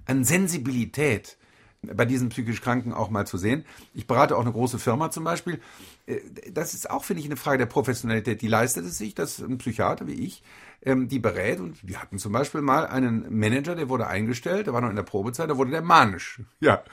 [0.05, 1.38] an Sensibilität
[1.94, 3.66] bei diesen psychisch Kranken auch mal zu sehen.
[3.94, 5.60] Ich berate auch eine große Firma zum Beispiel.
[6.06, 6.20] Äh,
[6.52, 8.42] das ist auch, finde ich, eine Frage der Professionalität.
[8.42, 10.44] Die leistet es sich, dass ein Psychiater wie ich
[10.86, 11.60] ähm, die berät.
[11.60, 14.96] Und wir hatten zum Beispiel mal einen Manager, der wurde eingestellt, der war noch in
[14.96, 16.42] der Probezeit, da wurde der manisch.
[16.60, 16.84] Ja.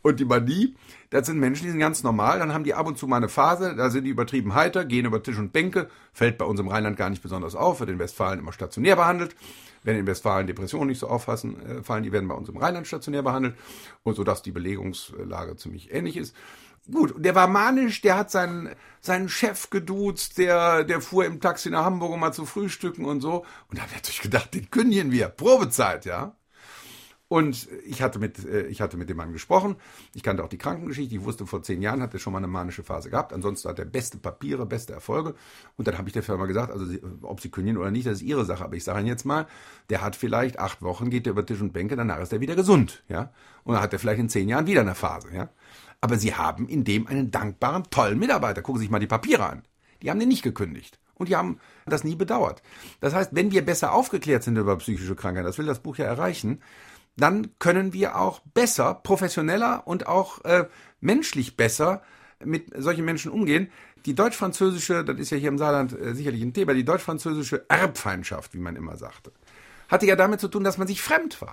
[0.00, 0.74] Und die Manie,
[1.10, 3.28] das sind Menschen, die sind ganz normal, dann haben die ab und zu mal eine
[3.28, 6.68] Phase, da sind die übertrieben heiter, gehen über Tisch und Bänke, fällt bei uns im
[6.68, 9.36] Rheinland gar nicht besonders auf, wird in Westfalen immer stationär behandelt.
[9.82, 12.86] Wenn in Westfalen Depressionen nicht so auffassen, äh, fallen, die werden bei uns im Rheinland
[12.86, 13.56] stationär behandelt
[14.02, 16.34] und so dass die Belegungslage ziemlich ähnlich ist.
[16.90, 18.70] Gut, der war manisch, der hat seinen,
[19.00, 23.20] seinen Chef geduzt, der, der fuhr im Taxi nach Hamburg, um mal zu frühstücken und
[23.20, 23.44] so.
[23.68, 25.28] Und da habe ich natürlich gedacht, den kündigen wir.
[25.28, 26.34] Probezeit, ja.
[27.32, 29.76] Und ich hatte mit, äh, ich hatte mit dem Mann gesprochen.
[30.12, 31.14] Ich kannte auch die Krankengeschichte.
[31.14, 33.32] Ich wusste, vor zehn Jahren hat er schon mal eine manische Phase gehabt.
[33.32, 35.34] Ansonsten hat er beste Papiere, beste Erfolge.
[35.78, 36.84] Und dann habe ich der Firma gesagt, also
[37.22, 38.62] ob sie kündigen oder nicht, das ist ihre Sache.
[38.62, 39.46] Aber ich sage Ihnen jetzt mal,
[39.88, 42.54] der hat vielleicht acht Wochen, geht er über Tisch und Bänke, danach ist er wieder
[42.54, 43.32] gesund, ja.
[43.64, 45.48] Und dann hat er vielleicht in zehn Jahren wieder eine Phase, ja.
[46.02, 48.60] Aber sie haben in dem einen dankbaren, tollen Mitarbeiter.
[48.60, 49.62] Gucken Sie sich mal die Papiere an.
[50.02, 50.98] Die haben den nicht gekündigt.
[51.14, 52.62] Und die haben das nie bedauert.
[53.00, 56.04] Das heißt, wenn wir besser aufgeklärt sind über psychische Krankheiten, das will das Buch ja
[56.04, 56.60] erreichen,
[57.16, 60.66] dann können wir auch besser, professioneller und auch äh,
[61.00, 62.02] menschlich besser
[62.44, 63.70] mit solchen Menschen umgehen.
[64.06, 68.54] Die deutsch-französische, das ist ja hier im Saarland äh, sicherlich ein Thema, die deutsch-französische Erbfeindschaft,
[68.54, 69.32] wie man immer sagte,
[69.88, 71.52] hatte ja damit zu tun, dass man sich fremd war.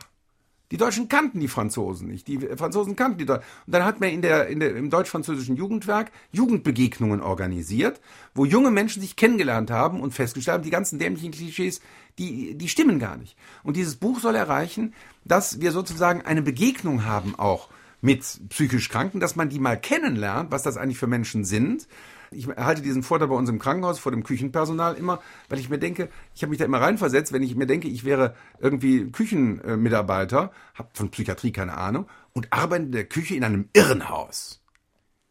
[0.72, 2.28] Die Deutschen kannten die Franzosen nicht.
[2.28, 3.44] Die Franzosen kannten die Deutschen.
[3.66, 8.00] Und dann hat man in der, in der, im deutsch-französischen Jugendwerk Jugendbegegnungen organisiert,
[8.36, 11.82] wo junge Menschen sich kennengelernt haben und festgestellt haben, die ganzen dämlichen Klischees,
[12.20, 13.36] die, die stimmen gar nicht.
[13.64, 14.94] Und dieses Buch soll erreichen,
[15.26, 17.70] dass wir sozusagen eine Begegnung haben auch
[18.02, 21.88] mit psychisch Kranken, dass man die mal kennenlernt, was das eigentlich für Menschen sind
[22.32, 25.80] ich halte diesen Vortrag bei uns im Krankenhaus vor dem Küchenpersonal immer, weil ich mir
[25.80, 30.52] denke, ich habe mich da immer reinversetzt, wenn ich mir denke, ich wäre irgendwie Küchenmitarbeiter,
[30.76, 34.62] habe von Psychiatrie keine Ahnung und arbeite in der Küche in einem Irrenhaus.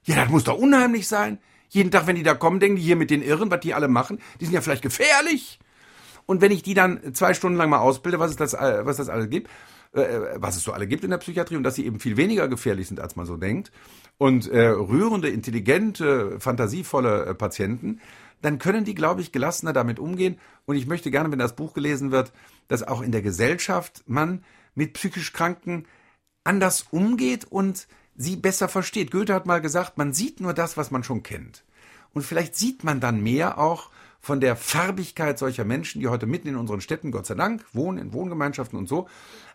[0.04, 1.38] Ja, das muss doch unheimlich sein.
[1.68, 3.88] Jeden Tag, wenn die da kommen, denken die hier mit den Irren, was die alle
[3.88, 5.58] machen, die sind ja vielleicht gefährlich.
[6.26, 9.08] Und wenn ich die dann zwei Stunden lang mal ausbilde, was es das, was das
[9.08, 9.50] alles gibt, äh,
[10.36, 12.88] was es so alle gibt in der Psychiatrie und dass sie eben viel weniger gefährlich
[12.88, 13.70] sind, als man so denkt,
[14.18, 18.00] und äh, rührende, intelligente, fantasievolle äh, Patienten,
[18.42, 20.38] dann können die, glaube ich, gelassener damit umgehen.
[20.66, 22.32] Und ich möchte gerne, wenn das Buch gelesen wird,
[22.68, 24.44] dass auch in der Gesellschaft man
[24.74, 25.86] mit psychisch Kranken
[26.44, 29.10] anders umgeht und sie besser versteht.
[29.10, 31.64] Goethe hat mal gesagt, man sieht nur das, was man schon kennt.
[32.12, 33.90] Und vielleicht sieht man dann mehr auch
[34.20, 37.98] von der Farbigkeit solcher Menschen, die heute mitten in unseren Städten, Gott sei Dank, wohnen
[37.98, 39.08] in Wohngemeinschaften und so,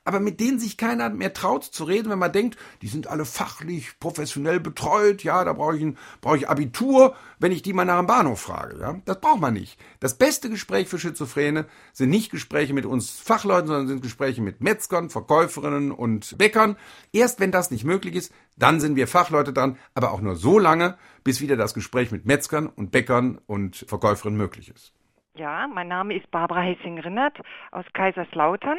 [0.05, 3.25] aber mit denen sich keiner mehr traut zu reden, wenn man denkt, die sind alle
[3.25, 5.97] fachlich, professionell betreut, ja, da brauche ich, ein,
[6.35, 8.95] ich Abitur, wenn ich die mal nach dem Bahnhof frage, ja.
[9.05, 9.79] Das braucht man nicht.
[9.99, 14.61] Das beste Gespräch für Schizophrene sind nicht Gespräche mit uns Fachleuten, sondern sind Gespräche mit
[14.61, 16.77] Metzgern, Verkäuferinnen und Bäckern.
[17.11, 20.59] Erst wenn das nicht möglich ist, dann sind wir Fachleute dran, aber auch nur so
[20.59, 24.93] lange, bis wieder das Gespräch mit Metzgern und Bäckern und Verkäuferinnen möglich ist.
[25.35, 27.39] Ja, mein Name ist Barbara Hessing-Rinnert
[27.71, 28.77] aus Kaiserslautern.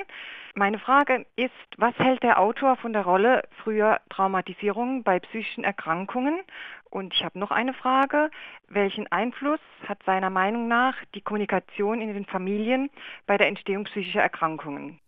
[0.56, 6.38] Meine Frage ist, was hält der Autor von der Rolle früher Traumatisierungen bei psychischen Erkrankungen?
[6.90, 8.30] Und ich habe noch eine Frage.
[8.68, 12.88] Welchen Einfluss hat seiner Meinung nach die Kommunikation in den Familien
[13.26, 15.00] bei der Entstehung psychischer Erkrankungen?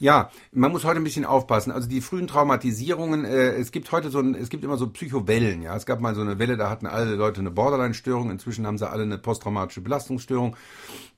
[0.00, 1.72] Ja, man muss heute ein bisschen aufpassen.
[1.72, 5.60] Also die frühen Traumatisierungen, äh, es gibt heute so ein, es gibt immer so Psychowellen,
[5.60, 5.74] ja.
[5.74, 8.88] Es gab mal so eine Welle, da hatten alle Leute eine Borderline-Störung, inzwischen haben sie
[8.88, 10.56] alle eine posttraumatische Belastungsstörung.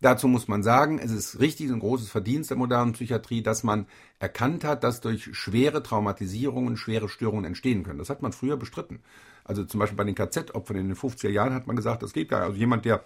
[0.00, 3.86] Dazu muss man sagen, es ist richtig ein großes Verdienst der modernen Psychiatrie, dass man
[4.18, 7.98] erkannt hat, dass durch schwere Traumatisierungen schwere Störungen entstehen können.
[7.98, 9.00] Das hat man früher bestritten.
[9.44, 12.30] Also zum Beispiel bei den KZ-Opfern in den 50er Jahren hat man gesagt, das geht
[12.30, 12.48] gar nicht.
[12.48, 13.04] Also jemand, der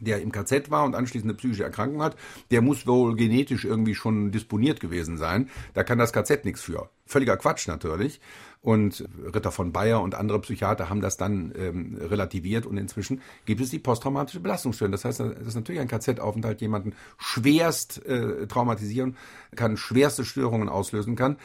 [0.00, 2.16] der im KZ war und anschließend eine psychische Erkrankung hat,
[2.50, 5.48] der muss wohl genetisch irgendwie schon disponiert gewesen sein.
[5.74, 6.90] Da kann das KZ nichts für.
[7.06, 8.20] Völliger Quatsch natürlich.
[8.62, 13.60] Und Ritter von Bayer und andere Psychiater haben das dann ähm, relativiert und inzwischen gibt
[13.60, 14.92] es die posttraumatische Belastungsstörung.
[14.92, 19.16] Das heißt, dass natürlich ein KZ-Aufenthalt jemanden schwerst äh, traumatisieren
[19.56, 21.38] kann, schwerste Störungen auslösen kann.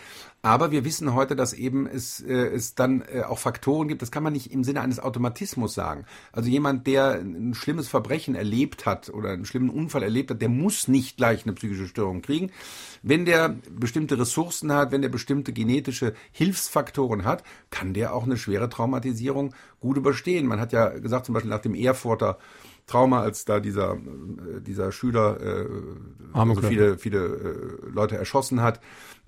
[0.48, 4.12] Aber wir wissen heute, dass eben es, äh, es dann äh, auch Faktoren gibt, das
[4.12, 6.06] kann man nicht im Sinne eines Automatismus sagen.
[6.32, 10.48] Also jemand, der ein schlimmes Verbrechen erlebt hat oder einen schlimmen Unfall erlebt hat, der
[10.48, 12.52] muss nicht gleich eine psychische Störung kriegen.
[13.04, 18.38] Wenn der bestimmte Ressourcen hat, wenn der bestimmte genetische Hilfsfaktoren hat, kann der auch eine
[18.38, 20.48] schwere Traumatisierung gut überstehen.
[20.48, 22.38] Man hat ja gesagt, zum Beispiel nach dem Erfurter
[22.88, 23.97] Trauma, als da dieser,
[24.61, 25.67] dieser Schüler äh,
[26.33, 28.79] also viele, viele äh, Leute erschossen hat.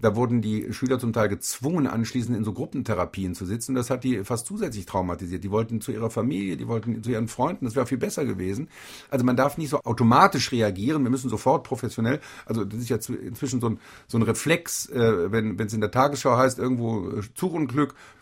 [0.02, 3.76] Da wurden die Schüler zum Teil gezwungen, anschließend in so Gruppentherapien zu sitzen.
[3.76, 5.44] Das hat die fast zusätzlich traumatisiert.
[5.44, 7.66] Die wollten zu ihrer Familie, die wollten zu ihren Freunden.
[7.66, 8.70] Das wäre viel besser gewesen.
[9.10, 11.04] Also man darf nicht so automatisch reagieren.
[11.04, 15.32] Wir müssen sofort professionell, also das ist ja inzwischen so ein, so ein Reflex, äh,
[15.32, 17.60] wenn es in der Tagesschau heißt, irgendwo äh, Zug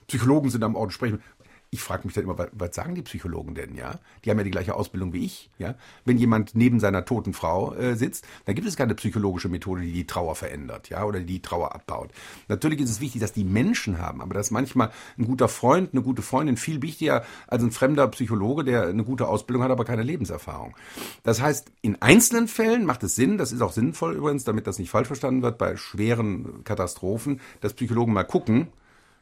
[0.07, 1.21] Psychologen sind am Ort sprechen
[1.69, 3.99] ich frage mich dann immer, was, was, sagen die Psychologen denn, ja?
[4.23, 5.75] Die haben ja die gleiche Ausbildung wie ich, ja?
[6.05, 9.91] Wenn jemand neben seiner toten Frau äh, sitzt, dann gibt es keine psychologische Methode, die
[9.91, 11.03] die Trauer verändert, ja?
[11.03, 12.11] Oder die, Trauer abbaut.
[12.47, 16.01] Natürlich ist es wichtig, dass die Menschen haben, aber dass manchmal ein guter Freund, eine
[16.01, 20.03] gute Freundin viel wichtiger als ein fremder Psychologe, der eine gute Ausbildung hat, aber keine
[20.03, 20.75] Lebenserfahrung.
[21.23, 24.79] Das heißt, in einzelnen Fällen macht es Sinn, das ist auch sinnvoll übrigens, damit das
[24.79, 28.69] nicht falsch verstanden wird, bei schweren Katastrophen, dass Psychologen mal gucken,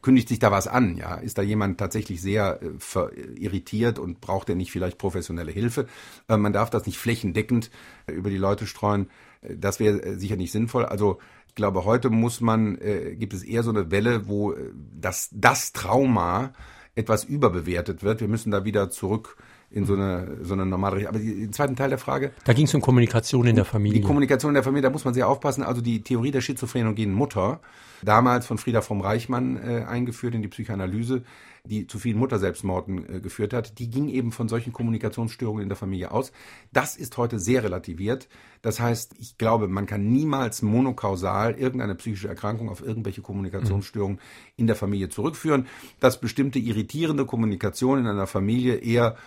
[0.06, 0.97] kündigt sich da was an?
[0.97, 5.88] Ja, ist da jemand tatsächlich sehr äh, irritiert und braucht er nicht vielleicht professionelle Hilfe?
[6.30, 7.72] Äh, man darf das nicht flächendeckend
[8.06, 9.08] äh, über die Leute streuen.
[9.41, 10.86] Äh, das wäre äh, sicher nicht sinnvoll.
[10.86, 14.53] Also ich glaube, heute muss man, äh, gibt es eher so eine Welle, wo
[14.93, 16.53] das, das Trauma
[16.93, 18.22] etwas überbewertet wird.
[18.22, 19.38] Wir müssen da wieder zurück
[19.72, 21.16] in so eine, so eine normale Richtung.
[21.16, 22.32] Aber den zweiten Teil der Frage.
[22.43, 23.99] Da ging es um Kommunikation in der Familie.
[23.99, 25.64] Die Kommunikation in der Familie, da muss man sehr aufpassen.
[25.64, 27.60] Also die Theorie der schizophrenen Mutter,
[28.06, 31.24] damals von Frieda vom Reichmann äh, eingeführt in die Psychoanalyse,
[31.66, 35.76] die zu vielen Mutterselbstmorden äh, geführt hat, die ging eben von solchen Kommunikationsstörungen in der
[35.76, 36.32] Familie aus.
[36.72, 38.28] Das ist heute sehr relativiert.
[38.62, 44.20] Das heißt, ich glaube, man kann niemals monokausal irgendeine psychische Erkrankung auf irgendwelche Kommunikationsstörungen
[44.56, 45.68] in der Familie zurückführen.
[45.99, 49.18] Dass bestimmte irritierende Kommunikation in einer Familie eher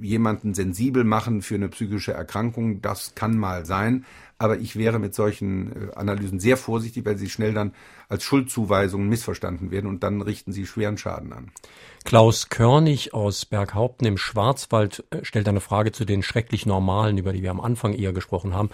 [0.00, 2.82] jemanden sensibel machen für eine psychische Erkrankung.
[2.82, 4.04] Das kann mal sein.
[4.38, 7.72] Aber ich wäre mit solchen äh, Analysen sehr vorsichtig, weil sie schnell dann
[8.08, 11.50] als Schuldzuweisungen missverstanden werden und dann richten sie schweren Schaden an.
[12.04, 17.32] Klaus Körnig aus Berghaupten im Schwarzwald äh, stellt eine Frage zu den schrecklich Normalen, über
[17.32, 18.70] die wir am Anfang eher gesprochen haben.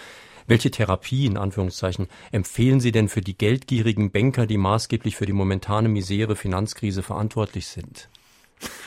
[0.46, 5.32] Welche Therapie, in Anführungszeichen, empfehlen Sie denn für die geldgierigen Banker, die maßgeblich für die
[5.32, 8.08] momentane Misere Finanzkrise verantwortlich sind?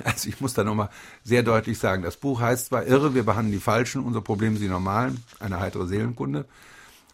[0.04, 0.90] Also ich muss da nochmal
[1.24, 4.64] sehr deutlich sagen, das Buch heißt zwar Irre, wir behandeln die Falschen, unser Problem sind
[4.64, 6.46] die Normalen, eine heitere Seelenkunde,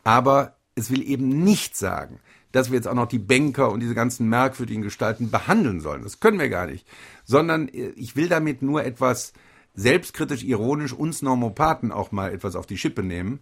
[0.04, 2.20] aber es will eben nicht sagen,
[2.54, 6.04] dass wir jetzt auch noch die Banker und diese ganzen merkwürdigen Gestalten behandeln sollen.
[6.04, 6.88] Das können wir gar nicht.
[7.26, 9.34] Sondern äh, ich will damit nur etwas
[9.76, 13.42] selbstkritisch, ironisch uns Normopathen auch mal etwas auf die Schippe nehmen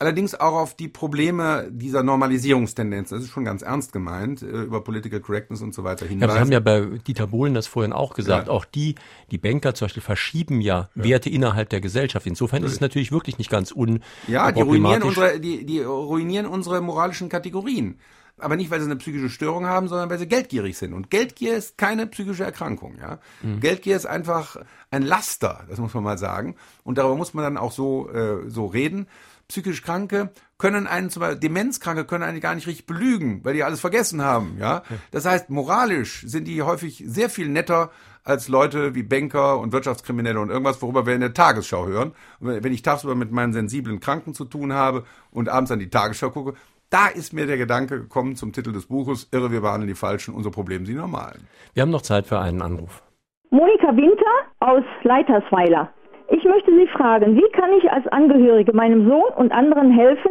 [0.00, 4.82] allerdings auch auf die Probleme dieser Normalisierungstendenz, das ist schon ganz ernst gemeint, äh, über
[4.82, 6.28] Political Correctness und so weiter hinweisen.
[6.28, 8.52] Ja, wir haben ja bei Dieter Bohlen das vorhin auch gesagt, ja.
[8.52, 8.96] auch die,
[9.30, 11.04] die Banker zum Beispiel verschieben ja, ja.
[11.04, 12.26] Werte innerhalb der Gesellschaft.
[12.26, 16.46] Insofern ist es natürlich wirklich nicht ganz un Ja, die ruinieren unsere, die, die ruinieren
[16.46, 17.98] unsere moralischen Kategorien.
[18.40, 20.92] Aber nicht, weil sie eine psychische Störung haben, sondern weil sie geldgierig sind.
[20.92, 22.96] Und Geldgier ist keine psychische Erkrankung.
[23.00, 23.18] Ja?
[23.42, 23.60] Mhm.
[23.60, 24.56] Geldgier ist einfach
[24.90, 26.56] ein Laster, das muss man mal sagen.
[26.84, 29.06] Und darüber muss man dann auch so, äh, so reden
[29.50, 33.64] psychisch Kranke können einen, zum Beispiel Demenzkranke können einen gar nicht richtig belügen, weil die
[33.64, 34.82] alles vergessen haben, ja.
[35.10, 37.90] Das heißt, moralisch sind die häufig sehr viel netter
[38.22, 42.12] als Leute wie Banker und Wirtschaftskriminelle und irgendwas, worüber wir in der Tagesschau hören.
[42.38, 45.90] Und wenn ich tagsüber mit meinen sensiblen Kranken zu tun habe und abends an die
[45.90, 46.54] Tagesschau gucke,
[46.90, 50.34] da ist mir der Gedanke gekommen zum Titel des Buches, Irre, wir behandeln die Falschen,
[50.34, 51.46] unser Problem sind die Normalen.
[51.72, 53.02] Wir haben noch Zeit für einen Anruf.
[53.50, 55.90] Monika Winter aus Leitersweiler.
[56.28, 60.30] Ich möchte Sie fragen, wie kann ich als Angehörige meinem Sohn und anderen helfen,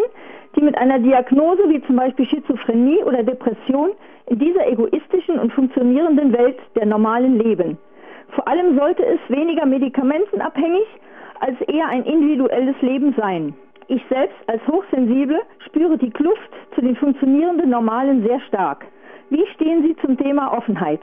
[0.55, 3.91] die mit einer Diagnose wie zum Beispiel Schizophrenie oder Depression
[4.27, 7.77] in dieser egoistischen und funktionierenden Welt der normalen leben?
[8.35, 10.85] Vor allem sollte es weniger medikamentenabhängig
[11.39, 13.53] als eher ein individuelles Leben sein.
[13.91, 18.85] Ich selbst als Hochsensible spüre die Kluft zu den funktionierenden Normalen sehr stark.
[19.31, 21.01] Wie stehen Sie zum Thema Offenheit?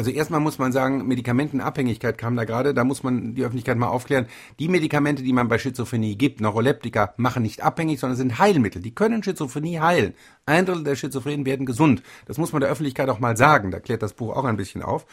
[0.00, 3.88] Also erstmal muss man sagen, Medikamentenabhängigkeit kam da gerade, da muss man die Öffentlichkeit mal
[3.88, 4.28] aufklären.
[4.58, 8.80] Die Medikamente, die man bei Schizophrenie gibt, Neuroleptika, machen nicht abhängig, sondern sind Heilmittel.
[8.80, 10.14] Die können Schizophrenie heilen.
[10.46, 12.02] Ein Drittel der Schizophrenen werden gesund.
[12.24, 13.70] Das muss man der Öffentlichkeit auch mal sagen.
[13.70, 15.04] Da klärt das Buch auch ein bisschen auf.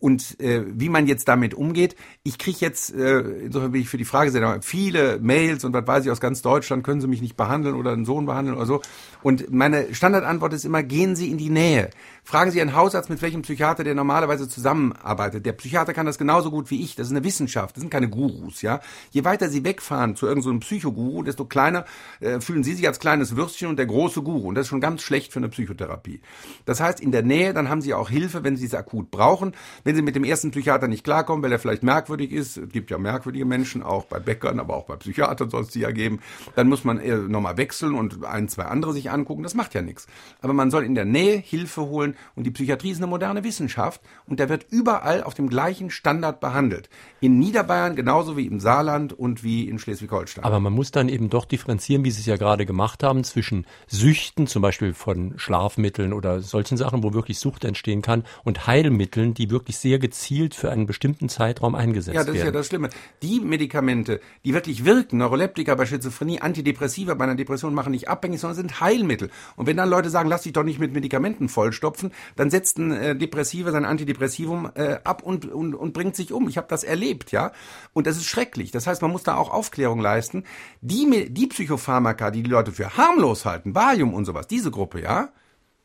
[0.00, 3.96] Und äh, wie man jetzt damit umgeht, ich kriege jetzt, äh, insofern bin ich für
[3.96, 7.22] die Frage sehr viele Mails und was weiß ich aus ganz Deutschland, können Sie mich
[7.22, 8.82] nicht behandeln oder einen Sohn behandeln oder so.
[9.22, 11.90] Und meine Standardantwort ist immer, gehen Sie in die Nähe.
[12.26, 15.46] Fragen Sie einen Hausarzt, mit welchem Psychiater der normalerweise zusammenarbeitet.
[15.46, 16.96] Der Psychiater kann das genauso gut wie ich.
[16.96, 17.76] Das ist eine Wissenschaft.
[17.76, 18.80] Das sind keine Gurus, ja.
[19.12, 21.84] Je weiter Sie wegfahren zu irgendeinem so Psychoguru, desto kleiner
[22.18, 24.48] äh, fühlen Sie sich als kleines Würstchen und der große Guru.
[24.48, 26.20] Und das ist schon ganz schlecht für eine Psychotherapie.
[26.64, 29.52] Das heißt, in der Nähe, dann haben Sie auch Hilfe, wenn Sie es akut brauchen.
[29.84, 32.90] Wenn Sie mit dem ersten Psychiater nicht klarkommen, weil er vielleicht merkwürdig ist, es gibt
[32.90, 36.18] ja merkwürdige Menschen, auch bei Bäckern, aber auch bei Psychiatern soll es die ja geben,
[36.56, 39.44] dann muss man äh, nochmal wechseln und ein, zwei andere sich angucken.
[39.44, 40.08] Das macht ja nichts.
[40.40, 44.00] Aber man soll in der Nähe Hilfe holen und die Psychiatrie ist eine moderne Wissenschaft
[44.26, 46.88] und der wird überall auf dem gleichen Standard behandelt.
[47.20, 50.44] In Niederbayern genauso wie im Saarland und wie in Schleswig-Holstein.
[50.44, 53.66] Aber man muss dann eben doch differenzieren, wie Sie es ja gerade gemacht haben, zwischen
[53.86, 59.34] Süchten, zum Beispiel von Schlafmitteln oder solchen Sachen, wo wirklich Sucht entstehen kann, und Heilmitteln,
[59.34, 62.16] die wirklich sehr gezielt für einen bestimmten Zeitraum eingesetzt werden.
[62.16, 62.36] Ja, das werden.
[62.36, 62.90] ist ja das Schlimme.
[63.22, 68.40] Die Medikamente, die wirklich wirken, Neuroleptika bei Schizophrenie, Antidepressiva bei einer Depression machen nicht abhängig,
[68.40, 69.30] sondern sind Heilmittel.
[69.56, 72.05] Und wenn dann Leute sagen, lass dich doch nicht mit Medikamenten vollstopfen,
[72.36, 76.48] dann setzt ein äh, Depressiver sein Antidepressivum äh, ab und, und, und bringt sich um.
[76.48, 77.52] Ich habe das erlebt, ja.
[77.92, 78.70] Und das ist schrecklich.
[78.70, 80.44] Das heißt, man muss da auch Aufklärung leisten.
[80.80, 85.30] Die, die Psychopharmaka, die die Leute für harmlos halten, Valium und sowas, diese Gruppe, ja,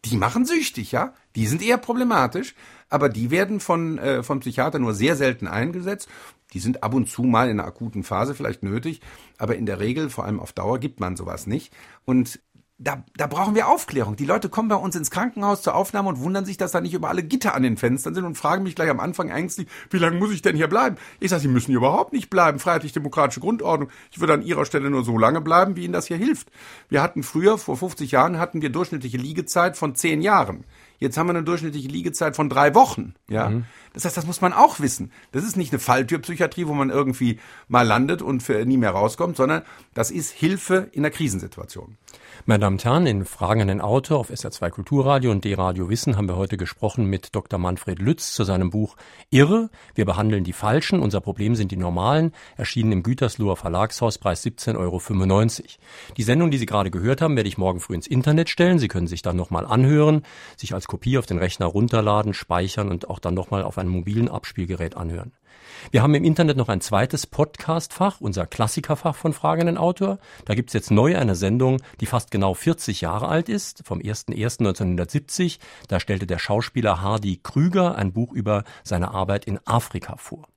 [0.06, 1.14] die machen süchtig, ja.
[1.36, 2.56] Die sind eher problematisch,
[2.90, 6.10] aber die werden von, äh, von Psychiatern nur sehr selten eingesetzt.
[6.54, 9.02] Die sind ab und zu mal in einer akuten Phase vielleicht nötig,
[9.38, 11.74] aber in der Regel, vor allem auf Dauer, gibt man sowas nicht.
[12.04, 12.42] Und
[12.84, 14.16] da, da brauchen wir Aufklärung.
[14.16, 16.96] Die Leute kommen bei uns ins Krankenhaus zur Aufnahme und wundern sich, dass da nicht
[16.96, 19.98] über alle Gitter an den Fenstern sind und fragen mich gleich am Anfang ängstlich, wie
[19.98, 20.98] lange muss ich denn hier bleiben?
[21.20, 22.58] Ich sage, Sie müssen hier überhaupt nicht bleiben.
[22.58, 23.90] Freiheitlich-demokratische Grundordnung.
[24.12, 26.52] Ich würde an Ihrer Stelle nur so lange bleiben, wie Ihnen das hier hilft.
[26.90, 30.66] Wir hatten früher, vor 50 Jahren, hatten wir durchschnittliche Liegezeit von 10 Jahren.
[31.02, 33.16] Jetzt haben wir eine durchschnittliche Liegezeit von drei Wochen.
[33.28, 33.66] Ja, mhm.
[33.94, 35.12] das heißt, das muss man auch wissen.
[35.32, 39.36] Das ist nicht eine Falltürpsychiatrie, wo man irgendwie mal landet und für nie mehr rauskommt,
[39.36, 39.64] sondern
[39.96, 41.98] das ist Hilfe in der Krisensituation.
[42.46, 46.18] Meine Damen und Herren, in Fragen an den Autor auf SR2 Kulturradio und D-Radio Wissen
[46.18, 47.60] haben wir heute gesprochen mit Dr.
[47.60, 48.96] Manfred Lütz zu seinem Buch
[49.30, 49.70] Irre.
[49.94, 51.02] Wir behandeln die Falschen.
[51.02, 52.32] Unser Problem sind die Normalen.
[52.58, 55.02] Erschienen im Gütersloher Verlagshaus, Preis 17,95 Euro.
[56.18, 58.80] Die Sendung, die Sie gerade gehört haben, werde ich morgen früh ins Internet stellen.
[58.80, 60.24] Sie können sich dann nochmal anhören,
[60.58, 64.30] sich als Kopie auf den Rechner runterladen, speichern und auch dann nochmal auf einem mobilen
[64.30, 65.32] Abspielgerät anhören.
[65.90, 70.20] Wir haben im Internet noch ein zweites Podcast-Fach, unser Klassikerfach von Fragenden Autor.
[70.46, 75.58] Da gibt's jetzt neu eine Sendung, die fast genau 40 Jahre alt ist, vom 01.01.1970.
[75.88, 80.51] Da stellte der Schauspieler Hardy Krüger ein Buch über seine Arbeit in Afrika vor.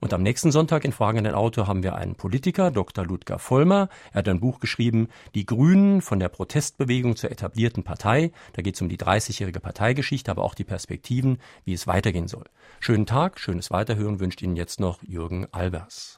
[0.00, 3.04] Und am nächsten Sonntag in Fragenden Autor haben wir einen Politiker, Dr.
[3.04, 3.88] Ludger Vollmer.
[4.12, 8.32] Er hat ein Buch geschrieben, Die Grünen von der Protestbewegung zur etablierten Partei.
[8.52, 12.44] Da geht es um die 30-jährige Parteigeschichte, aber auch die Perspektiven, wie es weitergehen soll.
[12.80, 16.17] Schönen Tag, schönes Weiterhören wünscht Ihnen jetzt noch Jürgen Albers.